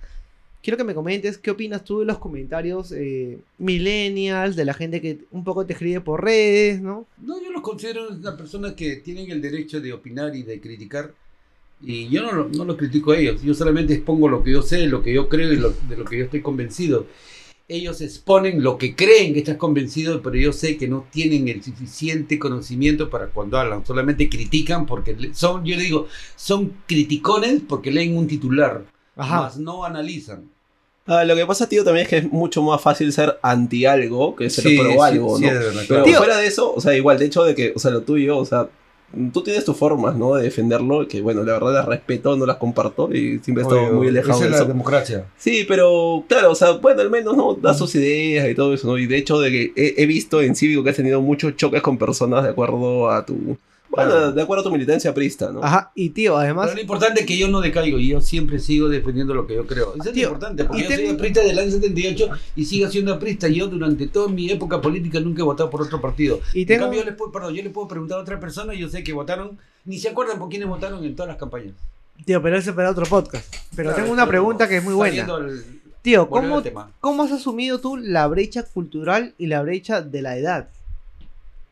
[0.62, 5.00] quiero que me comentes qué opinas tú de los comentarios eh, millennials, de la gente
[5.00, 7.06] que un poco te escribe por redes, ¿no?
[7.22, 11.12] No, yo los considero una persona que tienen el derecho de opinar y de criticar.
[11.80, 13.40] Y yo no, no los critico a ellos.
[13.42, 16.04] Yo solamente expongo lo que yo sé, lo que yo creo y lo- de lo
[16.04, 17.06] que yo estoy convencido.
[17.68, 21.62] Ellos exponen lo que creen que estás convencido, pero yo sé que no tienen el
[21.62, 23.84] suficiente conocimiento para cuando hablan.
[23.86, 28.84] Solamente critican porque le- son, yo digo, son criticones porque leen un titular,
[29.18, 29.42] Ajá.
[29.42, 30.48] más no analizan.
[31.06, 34.36] Ah, lo que pasa, tío, también es que es mucho más fácil ser anti algo
[34.36, 35.50] que ser pro algo, sí, ¿no?
[35.50, 36.02] es verdad, Pero.
[36.04, 36.18] Tío.
[36.18, 38.44] fuera de eso, o sea, igual, de hecho de que, o sea, lo tuyo, o
[38.44, 38.68] sea,
[39.32, 40.34] tú tienes tus formas, ¿no?
[40.34, 43.90] De defenderlo, que bueno, la verdad las respeto, no las comparto y siempre he estado
[43.94, 44.66] muy alejado esa de es la eso.
[44.66, 45.24] democracia.
[45.38, 47.54] Sí, pero claro, o sea, bueno, al menos, ¿no?
[47.54, 48.98] Da sus ideas y todo eso, ¿no?
[48.98, 51.80] Y de hecho, de que he, he visto en Cívico que has tenido muchos choques
[51.80, 53.56] con personas de acuerdo a tu...
[53.90, 54.32] Bueno, Claro.
[54.32, 55.62] de acuerdo a tu militancia prista, ¿no?
[55.64, 58.58] Ajá, y tío, además, Pero lo importante es que yo no decaigo y yo siempre
[58.58, 59.94] sigo defendiendo lo que yo creo.
[59.98, 62.64] Eso es Tío, lo importante, porque y yo soy tengo- aprista del año 78 y
[62.66, 63.48] sigo siendo aprista.
[63.48, 66.40] Yo durante toda mi época política nunca he votado por otro partido.
[66.54, 68.74] y En tengo, cambio, yo les, puedo, perdón, yo le puedo preguntar a otra persona
[68.74, 71.72] y yo sé que votaron, ni se acuerdan por quiénes votaron en todas las campañas.
[72.26, 73.46] tío, pero eso es para otro podcast.
[73.74, 75.26] Pero Claro, tengo una pero pregunta que es muy buena.
[76.02, 76.62] Tío, ¿cómo.
[77.00, 80.68] ¿cómo has asumido tú la brecha cultural y la brecha de la edad?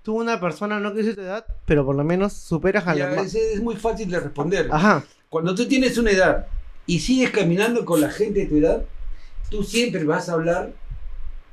[0.07, 3.09] Tú una persona no que es tu edad, pero por lo menos superas a la...
[3.17, 4.69] ma- ese es muy fácil de responder.
[4.71, 6.47] Ajá, Cuando tú tienes una edad
[6.87, 8.85] y sigues caminando con la gente de tu edad,
[9.51, 10.71] tú siempre vas a hablar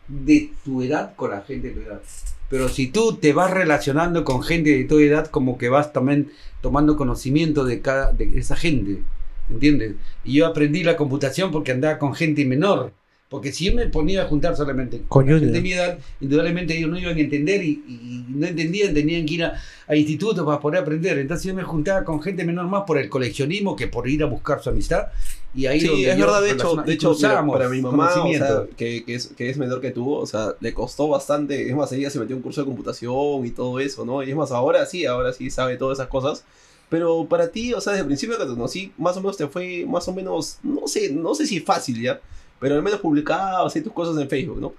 [0.08, 2.00] de tu edad con la gente de tu edad.
[2.48, 6.32] Pero si tú te vas relacionando con gente de tu edad, como que vas también
[6.62, 9.02] tomando conocimiento de cada de esa gente,
[9.50, 9.96] ¿entiendes?
[10.24, 12.92] Y yo aprendí la computación porque andaba con gente menor.
[13.34, 16.92] Porque si yo me ponía a juntar solamente Con gente de mi edad, indudablemente ellos
[16.92, 20.60] no iban a entender y, y no entendían, tenían que ir a, a institutos para
[20.60, 21.18] poder aprender.
[21.18, 24.28] Entonces yo me juntaba con gente menor más por el coleccionismo que por ir a
[24.28, 25.08] buscar su amistad.
[25.56, 28.14] Y ahí Sí, donde es yo verdad, de hecho, de hecho mira, para mi mamá,
[28.24, 31.68] o sea, que, que es, que es menor que tú, o sea, le costó bastante,
[31.68, 34.22] es más, ella se metió en un curso de computación y todo eso, ¿no?
[34.22, 36.44] Y es más, ahora sí, ahora sí sabe todas esas cosas.
[36.88, 39.48] Pero para ti, o sea, desde el principio que te conocí, más o menos te
[39.48, 42.22] fue, más o menos, no sé, no sé si fácil ya,
[42.60, 44.74] pero al menos publicabas así tus cosas en Facebook, ¿no?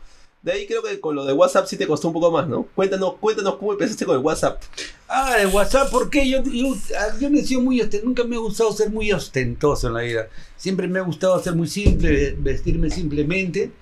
[0.44, 2.64] De ahí creo que con lo de WhatsApp sí te costó un poco más, ¿no?
[2.74, 4.60] Cuéntanos, cuéntanos cómo empezaste con el WhatsApp.
[5.08, 6.28] Ah, el WhatsApp, ¿por qué?
[6.28, 9.88] Yo, yo, ah, yo no he sido muy nunca me ha gustado ser muy ostentoso
[9.88, 10.28] en la vida.
[10.58, 13.72] Siempre me ha gustado ser muy simple, vestirme simplemente.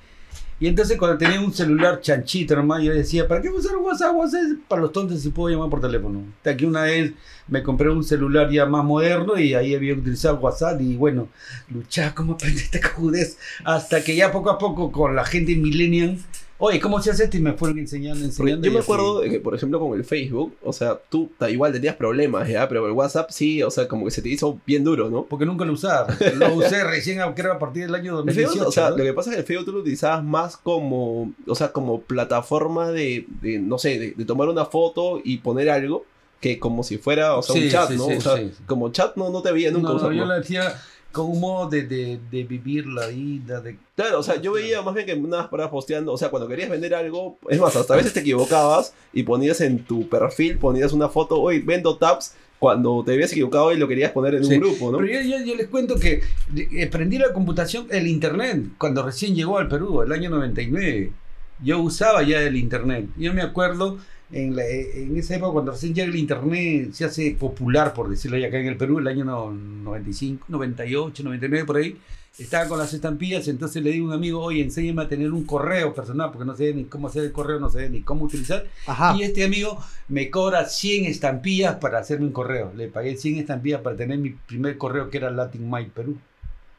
[0.62, 4.14] Y entonces cuando tenía un celular chanchito nomás, yo decía, ¿para qué usar WhatsApp?
[4.14, 6.22] WhatsApp es para los tontos si puedo llamar por teléfono.
[6.36, 7.14] Hasta que una vez
[7.48, 11.26] me compré un celular ya más moderno y ahí había utilizado WhatsApp y bueno,
[11.68, 13.38] luchaba cómo aprender esta cojudez.
[13.64, 16.20] Hasta que ya poco a poco con la gente millennial,
[16.64, 17.36] oye, ¿cómo se hace esto?
[17.36, 18.64] Y me fueron enseñando, enseñando.
[18.64, 21.72] yo me acuerdo de que, por ejemplo, con el Facebook, o sea, tú ta- igual
[21.72, 22.68] tenías problemas, ¿ya?
[22.68, 25.24] Pero el WhatsApp sí, o sea, como que se te hizo bien duro, ¿no?
[25.24, 26.06] Porque nunca lo usaba.
[26.36, 28.68] Lo usé recién, creo, a partir del año El Facebook, 2018.
[28.68, 28.96] o sea, ¿no?
[28.98, 32.00] lo que pasa es que el Facebook tú lo utilizabas más como, o sea, como
[32.02, 36.04] plataforma de, de, no sé, de, de tomar una foto y poner algo,
[36.40, 38.06] que como si fuera, o sea, un chat, sí, ¿no?
[38.06, 40.80] sí, o sea, como chat no, no te veía nunca No, no, yo lo decía
[41.18, 43.60] modo de, de, de vivir la vida.
[43.60, 43.76] De...
[43.96, 46.70] Claro, o sea, yo veía más bien que nada para posteando, o sea, cuando querías
[46.70, 50.92] vender algo, es más, hasta a veces te equivocabas y ponías en tu perfil, ponías
[50.92, 54.54] una foto, hoy vendo tabs, cuando te habías equivocado y lo querías poner en Sí.
[54.54, 54.98] un grupo, ¿no?
[54.98, 56.22] Pero yo, yo- yo les cuento que
[56.56, 61.12] eh, aprendí la computación, el internet, cuando recién llegó al Perú, el año 99.
[61.62, 63.06] Yo usaba ya el internet.
[63.16, 63.98] Yo me acuerdo
[64.32, 68.38] en, la- en esa época, cuando recién llega el internet, se hace popular, por decirlo
[68.38, 71.96] ya acá en el Perú, el año no- 95, 98, 99, por ahí.
[72.38, 75.44] Estaba con las estampillas, entonces le digo a un amigo, oye, enséñame a tener un
[75.44, 78.64] correo personal, porque no sé ni cómo hacer el correo, no sé ni cómo utilizar.
[78.86, 79.14] ajá.
[79.18, 82.72] Y este amigo me cobra 100 estampillas para hacerme un correo.
[82.74, 86.16] Le pagué 100 estampillas para tener mi primer correo que era Latin Mail Perú.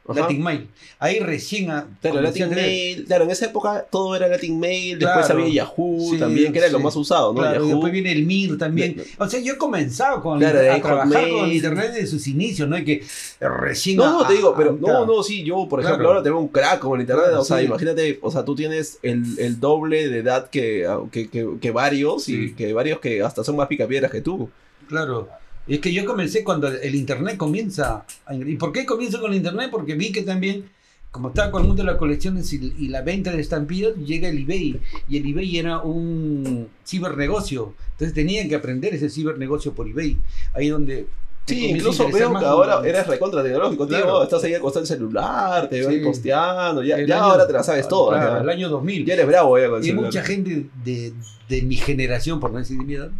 [0.05, 0.19] Ajá.
[0.19, 0.67] Latin Mail.
[0.99, 4.59] Ahí recién a, Claro, comencé a Latin Mail, claro, en esa época todo era Latin
[4.59, 5.41] Mail, después Claro.
[5.41, 7.39] había Yahoo Sí, también, que era lo más usado, ¿no?
[7.39, 7.67] Claro, Yahoo.
[7.69, 9.01] después viene el MIR también.
[9.17, 12.75] O sea, yo he comenzado con Claro, a trabajar con internet desde sus inicios, no
[12.75, 13.01] es que
[13.39, 16.09] recién No, no, te digo, pero no, no, sí, yo, por ejemplo, Claro.
[16.09, 17.65] ahora tengo un crack con el internet, Claro, o sea, sí.
[17.65, 22.27] imagínate, o sea, tú tienes el, el doble de edad que, que, que, que varios
[22.27, 24.49] y que varios que hasta son más picapiedras que tú.
[24.89, 25.29] Claro.
[25.67, 28.05] Es que yo comencé cuando el internet comienza.
[28.25, 29.69] a ¿Y por qué comienzo con el internet?
[29.71, 30.65] Porque vi que también,
[31.11, 34.27] como estaba con el mundo de las colecciones y, y la venta de estampillas, llega
[34.27, 34.79] el eBay.
[35.07, 37.73] Y el eBay era un cibernegocio.
[37.93, 40.17] Entonces tenía que aprender ese cibernegocio por eBay.
[40.53, 41.07] Ahí donde.
[41.45, 44.23] Sí, incluso veo que ahora eres recontra tecnológico, tío, Claro.
[44.23, 45.99] estás ahí al costado del celular, te veo Sí.
[45.99, 48.17] posteando, ya, el ya año- ahora te la sabes todas.
[48.21, 48.41] Claro, ya.
[48.43, 49.05] el año 2000.
[49.05, 50.05] Ya eres bravo ya con el Y celular.
[50.05, 51.11] mucha gente de,
[51.49, 53.11] de mi generación, por no decir de mi edad,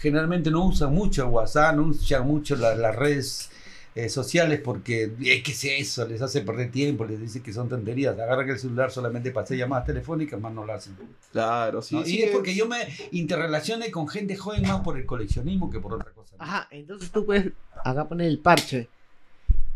[0.00, 3.50] generalmente no usa mucho WhatsApp, no usa mucho la- las redes
[3.96, 6.06] eh, sociales porque, eh, ¿qué es eso?
[6.06, 8.16] Les hace perder tiempo, les dice que son tonterías.
[8.18, 10.96] Agarran el celular solamente para hacer llamadas telefónicas, más no lo hacen.
[11.32, 12.04] Claro, sí, ¿no?
[12.04, 12.18] sí.
[12.18, 12.76] y es porque yo me
[13.10, 16.36] interrelacioné con gente joven más por el coleccionismo que por otra cosa.
[16.38, 16.44] ¿no?
[16.44, 17.48] Ajá, entonces tú puedes
[17.84, 18.88] acá poner el parche.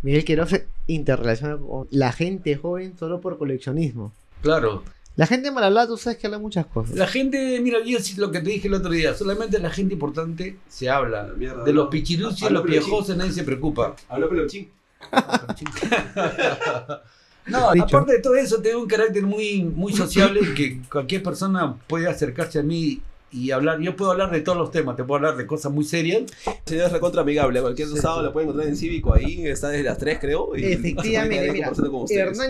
[0.02, 4.12] Miguel Quiroz se interrelaciona con la gente joven solo por coleccionismo.
[4.42, 4.84] Claro.
[5.16, 6.96] La gente mal hablada, tú sabes que habla muchas cosas.
[6.96, 10.56] La gente, mira, yo lo que te dije el otro día, solamente la gente importante
[10.68, 11.32] se habla.
[11.36, 11.90] Mierda, De los no.
[11.90, 13.94] pichirucios, Habla los piejosos, nadie se preocupa.
[14.08, 14.70] Habló peluchín.
[17.46, 17.84] No, Dicho.
[17.84, 22.60] aparte de todo eso, tengo un carácter muy, muy sociable que cualquier persona puede acercarse
[22.60, 23.80] a mí y hablar.
[23.80, 26.22] Yo puedo hablar de todos los temas, te puedo hablar de cosas muy serias.
[26.64, 27.60] Señor es recontra amigable.
[27.60, 28.26] Cualquier Sí, sábado sí.
[28.28, 29.46] lo pueden encontrar en Cívico ahí.
[29.46, 30.56] Está desde las 3, creo.
[30.56, 31.70] y Efectivamente, mira,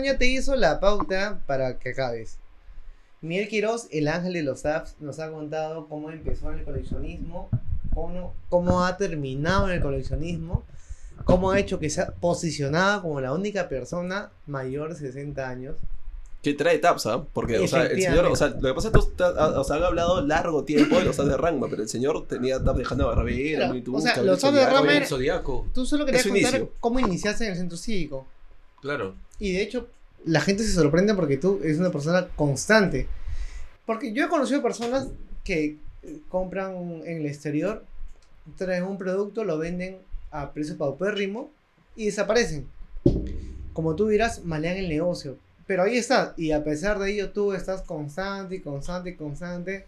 [0.01, 2.37] ya te hizo la pauta para que acabes.
[3.25, 7.49] Miguel Quiroz, el ángel de los apps, nos ha contado cómo empezó en el coleccionismo,
[7.93, 10.63] cómo, cómo ha terminado en el coleccionismo,
[11.23, 15.77] cómo ha hecho que sea posicionada como la única persona mayor de 60 años.
[16.43, 17.25] Que trae taps, ¿ah?
[17.33, 19.77] Porque, o sea, el señor, o sea, lo que pasa es que tú o sea,
[19.77, 22.85] han hablado largo tiempo de los taps de Rangma, pero el señor tenía taps de
[22.87, 24.65] Hanna Barbera, Claro, o sea, los taps de.
[24.65, 26.71] Rangma Tú solo querías contar inicio.
[26.79, 28.27] cómo iniciaste en el centro cívico.
[28.81, 29.15] claro.
[29.39, 29.87] Y de hecho,
[30.25, 33.07] la gente se sorprende porque tú eres una persona constante.
[33.85, 35.07] Porque yo he conocido personas
[35.43, 36.73] que eh, compran
[37.05, 37.83] en el exterior,
[38.57, 39.97] traen un producto, lo venden
[40.31, 41.51] a precio paupérrimo
[41.95, 42.67] y desaparecen.
[43.73, 45.37] Como tú dirás, malean el negocio.
[45.67, 46.33] Pero ahí está.
[46.37, 49.85] Y a pesar de ello, tú estás constante y constante y constante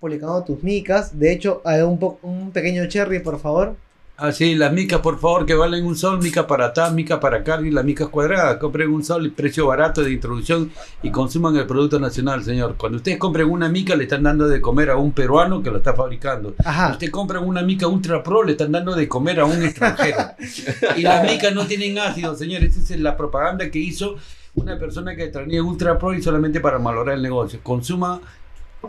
[0.00, 1.18] publicando tus micas.
[1.18, 3.76] De hecho, hay un, un pequeño cherry, por favor.
[4.16, 7.38] Ah, sí, las micas, por favor, que valen un sol, mica para acá, mica para
[7.38, 8.58] acá y las micas cuadradas.
[8.58, 10.70] Compren un sol, precio barato de introducción
[11.02, 12.76] y consuman el producto nacional, señor.
[12.76, 15.78] Cuando ustedes compren una mica, le están dando de comer a un peruano que lo
[15.78, 16.54] está fabricando.
[16.64, 16.92] Ajá.
[16.92, 20.16] Usted compra una mica ultra pro, le están dando de comer a un extranjero.
[20.96, 22.76] y las micas no tienen ácido, señores.
[22.76, 24.14] Esa es la propaganda que hizo
[24.54, 27.58] una persona que traía ultra pro y solamente para valorar el negocio.
[27.64, 28.20] Consuma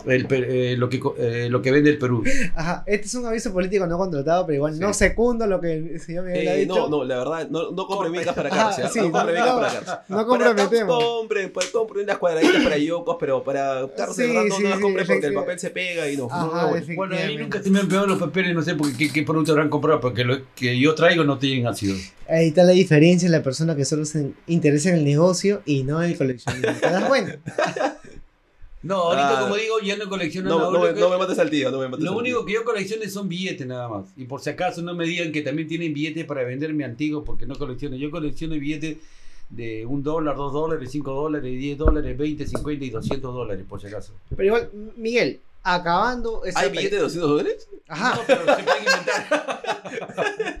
[0.06, 2.22] el eh, lo, que, eh, lo que vende el Perú.
[2.54, 4.98] Ajá, este es un aviso político no contratado, pero igual no Sí.
[5.00, 6.74] secundo lo que el señor Miguel ha Eh, dicho.
[6.74, 8.84] no, no, la verdad, no, no compren micas para cárcel.
[8.86, 8.90] ¿ah?
[8.92, 9.94] sí, no compren no, micas no, para cárcel.
[10.08, 11.04] No comprometemos.
[11.04, 14.44] compren, pues, compren unas cuadraditas para yocos, pero para cárcel Sí, ¿verdad?
[14.48, 16.26] no, sí, no las sí, compren porque el papel se pega y no.
[16.30, 16.94] Ajá, no, no, efectivamente.
[16.96, 19.22] Bueno, a mí nunca se me han pegado los papeles, no sé por qué, qué
[19.22, 21.94] producto habrán comprado, porque lo que yo traigo no tienen ácido.
[22.28, 25.84] Ahí está la diferencia en la persona que solo se interesa en el negocio y
[25.84, 26.72] no en el coleccionismo.
[26.80, 27.38] ¿Te das cuenta?
[28.86, 29.42] No, ahorita Ah.
[29.42, 30.70] como digo, ya no colecciono no, nada.
[30.70, 32.46] no, me, que- no me mates al tío, no me mates Lo al único tío.
[32.46, 34.06] que yo colecciono son billetes nada más.
[34.16, 37.46] Y por si acaso no me digan que también tienen billetes para venderme antiguos porque
[37.46, 37.96] no colecciono.
[37.96, 38.98] Yo colecciono billetes
[39.50, 43.80] de un dólar, dos dólares, cinco dólares, diez dólares, veinte, cincuenta y doscientos dólares por
[43.80, 44.12] si acaso.
[44.30, 47.68] Pero igual, Miguel, acabando esta ¿Hay billetes de 200 dólares?
[47.88, 48.16] Ajá.
[48.16, 50.60] No, pero se pueden inventar.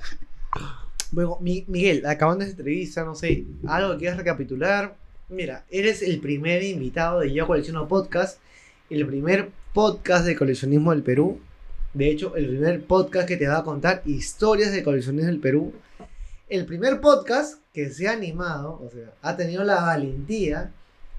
[1.12, 4.96] Bueno, Mi- Miguel, acabando esta entrevista, no sé, algo que quieras recapitular.
[5.28, 8.38] Mira, eres el primer invitado de Yo Colecciono Podcast,
[8.90, 11.40] el primer podcast de coleccionismo del Perú.
[11.94, 15.72] De hecho, el primer podcast que te va a contar historias de coleccionismo del Perú.
[16.48, 20.70] El primer podcast que se ha animado, o sea, ha tenido la valentía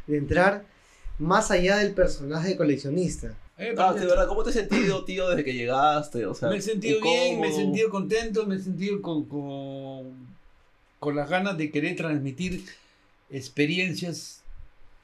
[0.08, 0.64] de entrar
[1.20, 3.28] más allá del personaje de coleccionista.
[3.58, 6.26] Eh, Ah, pero- de verdad, ¿cómo te has sentido, tío, desde que llegaste?
[6.26, 10.14] O sea, me he sentido bien, me he sentido contento, me he sentido con, con,
[11.00, 12.64] con las ganas de querer transmitir
[13.30, 14.44] experiencias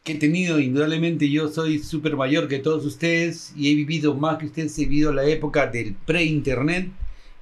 [0.04, 0.60] que he tenido.
[0.60, 4.78] Indudablemente yo soy súper mayor que todos ustedes y he vivido más que ustedes.
[4.78, 6.90] He vivido la época del pre-internet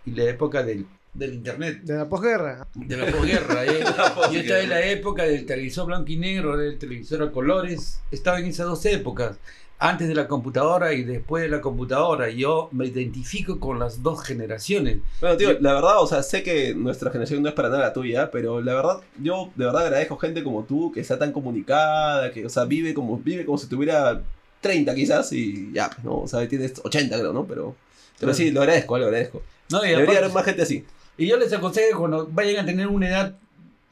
[0.06, 1.82] y la época del, del internet.
[1.82, 2.68] De la posguerra.
[2.76, 3.66] De la posguerra.
[3.66, 3.84] ¿eh?
[4.32, 8.02] Yo estaba en la época del televisor blanco y negro, del televisor a colores.
[8.12, 9.38] Estaba en esas dos épocas.
[9.84, 12.30] Antes de la computadora y después de la computadora.
[12.30, 15.00] Yo me identifico con las dos generaciones.
[15.20, 17.92] Bueno, tío, la verdad, o sea, sé que nuestra generación no es para nada la
[17.94, 22.32] tuya, pero la verdad, yo de verdad agradezco gente como tú, que está tan comunicada,
[22.32, 24.22] que, o sea, vive como, vive como si tuviera
[24.62, 26.20] 30 quizás y ya, pues, ¿no?
[26.20, 27.48] O sea, tienes 80 creo, ¿no?
[27.48, 27.76] Pero,
[28.20, 29.42] pero sí, lo agradezco, lo agradezco.
[29.72, 30.86] No, y, Debería aparte- haber más gente así.
[31.18, 33.36] y yo les aconsejo que cuando vayan a tener una edad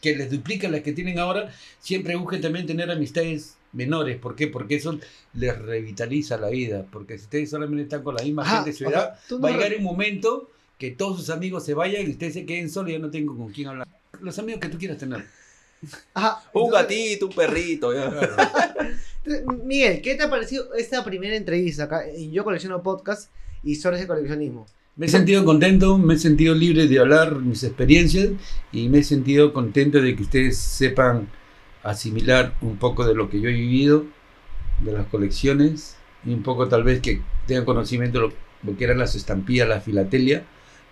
[0.01, 1.49] que les duplica la que tienen ahora,
[1.79, 4.17] siempre busquen también tener amistades menores.
[4.17, 4.47] ¿Por qué?
[4.47, 4.97] Porque eso
[5.33, 6.85] les revitaliza la vida.
[6.91, 9.19] Porque si ustedes solamente están con la misma Ajá, gente de su o edad, sea,
[9.27, 12.33] tú no va a llegar un momento que todos sus amigos se vayan y ustedes
[12.33, 13.87] se queden solos y ya no tengo con quién hablar.
[14.21, 15.25] Los amigos que tú quieras tener.
[16.13, 18.11] Ajá, Un entonces- gatito, un perrito, ya.
[19.63, 23.29] Miguel, ¿qué te ha parecido esta primera entrevista acá en Yo Colecciono Podcast
[23.63, 24.65] Historias de Coleccionismo?
[24.95, 28.29] Me he sentido contento, me he sentido libre de hablar mis experiencias
[28.73, 31.29] y me he sentido contento de que ustedes sepan
[31.83, 34.05] asimilar un poco de lo que yo he vivido,
[34.79, 38.97] de las colecciones y un poco tal vez que tengan conocimiento de lo, que eran
[38.97, 40.43] las estampillas, la filatelia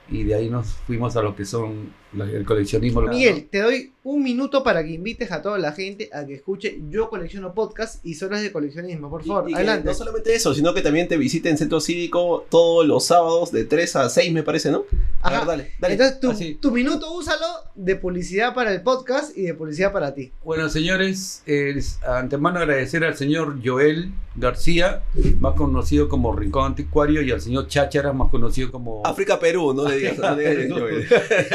[0.09, 3.01] y de ahí nos fuimos a lo que son el coleccionismo.
[3.01, 6.79] Miguel, te doy un minuto para que invites a toda la gente a que escuche
[6.89, 9.09] Yo Colecciono Podcast Historias de Coleccionismo.
[9.09, 9.85] Por Y- favor, y adelante.
[9.85, 13.95] No solamente eso, sino que también te visiten Centro Cívico todos los sábados de 3
[13.97, 14.85] a 6, me parece, ¿no?
[15.21, 15.39] A Ajá.
[15.39, 16.13] ver, dale, dale.
[16.13, 20.31] Entonces, tu, minuto úsalo de publicidad para el podcast y de publicidad para ti.
[20.45, 25.01] Bueno, señores, es antemano agradecer al señor Joel García,
[25.39, 29.01] más conocido como Rincón Anticuario, y al señor Cháchara, más conocido como...
[29.05, 30.79] África, Perú, no le digas, no le digas.
[30.79, 31.07] Joel.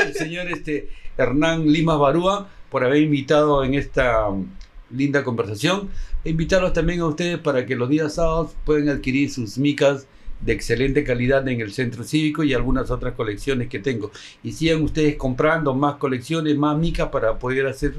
[0.08, 4.46] el señor este, Hernán Limas Barúa por haber invitado en esta um,
[4.90, 5.90] linda conversación.
[6.24, 10.06] E invitarlos también a ustedes para que los días sábados puedan adquirir sus micas
[10.40, 14.10] de excelente calidad en el centro cívico y algunas otras colecciones que tengo.
[14.42, 17.94] Y sigan ustedes comprando más colecciones, más micas para poder hacer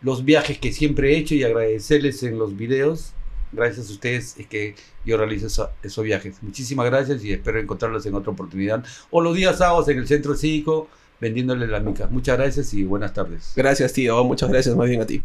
[0.00, 3.12] los viajes que siempre he hecho y agradecerles en los videos.
[3.52, 6.40] Gracias a ustedes es que yo realizo eso- esos viajes.
[6.42, 8.84] Muchísimas gracias y espero encontrarlos en otra oportunidad.
[9.10, 10.88] O los días sábados en el centro cívico
[11.20, 12.10] vendiéndoles las micas.
[12.10, 13.52] Muchas gracias y buenas tardes.
[13.56, 14.22] Gracias, tío.
[14.24, 15.22] Muchas gracias más bien a ti.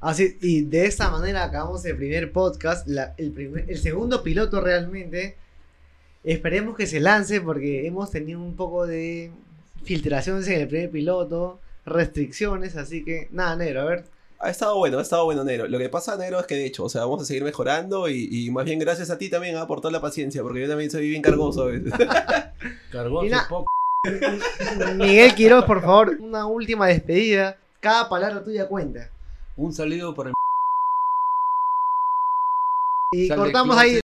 [0.00, 4.60] Así, y de esta manera acabamos el primer podcast, la- el, primer- el segundo piloto
[4.60, 5.36] realmente.
[6.24, 9.30] Esperemos que se lance porque hemos tenido un poco de
[9.84, 14.04] filtraciones en el primer piloto, restricciones, así que nada, negro, a ver.
[14.38, 15.68] Ha estado bueno, ha estado bueno, Negro.
[15.68, 18.26] Lo que pasa, Negro, es que de hecho, o sea, vamos a seguir mejorando y,
[18.30, 20.90] y más bien gracias a ti también ah, por toda la paciencia, porque yo también
[20.90, 21.92] soy bien cargoso a veces.
[23.24, 23.46] Mira.
[24.02, 27.58] Miguel Quiroz, por favor, una última despedida.
[27.80, 29.10] Cada palabra tuya cuenta.
[29.56, 30.32] Un saludo para
[33.12, 33.96] Y Sal de cortamos ahí.